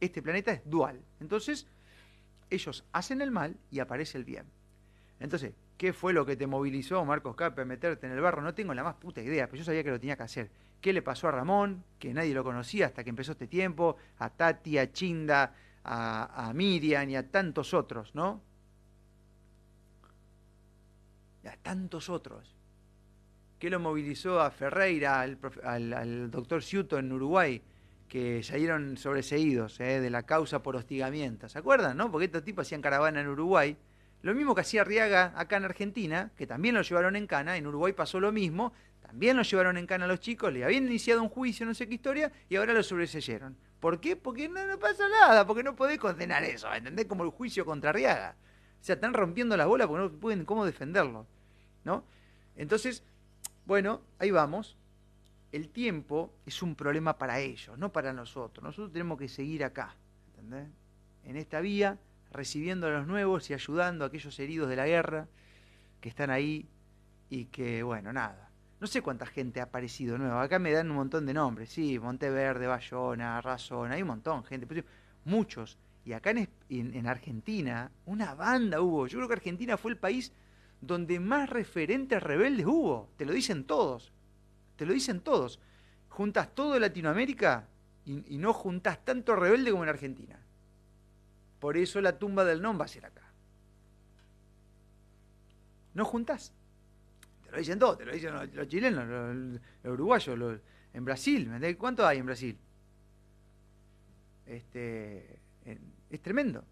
[0.00, 1.00] Este planeta es dual.
[1.20, 1.66] Entonces,
[2.50, 4.46] ellos hacen el mal y aparece el bien.
[5.20, 8.42] Entonces, ¿qué fue lo que te movilizó, Marcos Cape, a meterte en el barro?
[8.42, 10.50] No tengo la más puta idea, pero yo sabía que lo tenía que hacer.
[10.80, 11.84] ¿Qué le pasó a Ramón?
[11.98, 15.54] Que nadie lo conocía hasta que empezó este tiempo, a Tati, a Chinda,
[15.84, 18.42] a, Miriam y a tantos otros, ¿no?
[21.44, 22.54] A tantos otros.
[23.58, 27.62] ¿Qué lo movilizó a Ferreira, al, doctor Ciuto en Uruguay,
[28.08, 31.48] que salieron sobreseídos eh, de la causa por hostigamiento.
[31.48, 31.96] ¿Se acuerdan?
[31.96, 32.10] No?
[32.10, 33.76] Porque estos tipos hacían caravana en Uruguay.
[34.22, 37.66] Lo mismo que hacía Riaga acá en Argentina, que también lo llevaron en cana, en
[37.66, 38.72] Uruguay pasó lo mismo,
[39.06, 41.86] también lo llevaron en cana a los chicos, le habían iniciado un juicio, no sé
[41.88, 43.56] qué historia, y ahora lo sobreseyeron.
[43.80, 44.16] ¿Por qué?
[44.16, 47.06] Porque no, pasa nada, porque no podés condenar eso, ¿entendés?
[47.06, 48.34] Como el juicio contra Riaga.
[48.80, 51.26] O sea, están rompiendo la bola porque no pueden cómo defenderlo,
[51.84, 52.04] ¿no?
[52.56, 53.04] Entonces,
[53.64, 54.76] bueno, ahí vamos.
[55.52, 58.64] El tiempo es un problema para ellos, no para nosotros.
[58.64, 59.94] Nosotros tenemos que seguir acá,
[60.30, 60.68] ¿entendés?
[61.24, 61.98] En esta vía,
[62.36, 65.28] recibiendo a los nuevos y ayudando a aquellos heridos de la guerra
[66.00, 66.68] que están ahí
[67.28, 68.50] y que, bueno, nada.
[68.78, 70.42] No sé cuánta gente ha aparecido nueva.
[70.42, 71.70] Acá me dan un montón de nombres.
[71.70, 74.84] Sí, Monteverde, Bayona, Razón, hay un montón gente.
[75.24, 75.78] Muchos.
[76.04, 79.06] Y acá en, en Argentina, una banda hubo.
[79.06, 80.32] Yo creo que Argentina fue el país
[80.80, 83.10] donde más referentes rebeldes hubo.
[83.16, 84.12] Te lo dicen todos.
[84.76, 85.58] Te lo dicen todos.
[86.08, 87.68] Juntas todo Latinoamérica
[88.04, 90.38] y, no juntas tanto rebelde como en Argentina.
[91.60, 93.22] Por eso la tumba del NOM va a ser acá.
[95.94, 96.52] No juntas.
[97.44, 100.60] Te lo dicen todos, te lo dicen los, chilenos, los, uruguayos,
[100.92, 101.50] en Brasil.
[101.78, 102.58] ¿Cuánto hay en Brasil?
[104.44, 105.40] Este,
[106.10, 106.64] es tremendo.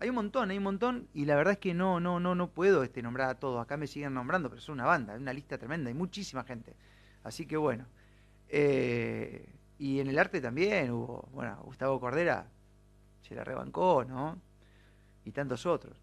[0.00, 2.50] Hay un montón, hay un montón, y la verdad es que no, no, no, no
[2.50, 3.60] puedo este, nombrar a todos.
[3.60, 6.76] Acá me siguen nombrando, pero es una banda, es una lista tremenda, hay muchísima gente.
[7.24, 7.86] Así que bueno.
[8.48, 12.48] Eh, y en el arte también hubo, bueno, Gustavo Cordera
[13.28, 14.40] se la rebancó, ¿no?
[15.24, 15.96] Y tantos otros.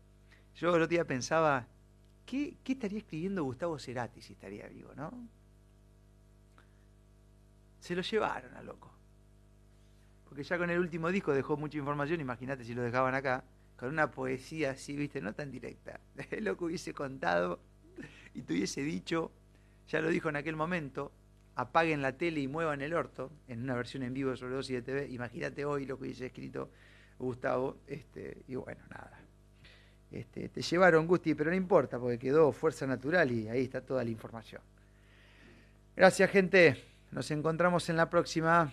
[0.56, 1.68] Yo el otro día pensaba,
[2.26, 5.12] ¿qué, qué estaría escribiendo Gustavo Cerati si estaría vivo, no?
[7.80, 8.92] Se lo llevaron a loco.
[10.26, 13.44] Porque ya con el último disco dejó mucha información, imagínate si lo dejaban acá
[13.76, 16.00] con una poesía así, viste, no tan directa.
[16.40, 17.60] Lo que hubiese contado
[18.34, 19.32] y te hubiese dicho,
[19.88, 21.12] ya lo dijo en aquel momento,
[21.56, 24.82] apaguen la tele y muevan el orto, en una versión en vivo sobre Dosis de
[24.82, 25.08] TV.
[25.10, 26.70] Imagínate hoy lo que hubiese escrito
[27.20, 29.20] Gustavo, este, y bueno, nada.
[30.12, 34.04] Este, te llevaron, Gusti, pero no importa, porque quedó Fuerza Natural y ahí está toda
[34.04, 34.62] la información.
[35.96, 36.84] Gracias, gente.
[37.12, 38.72] Nos encontramos en la próxima.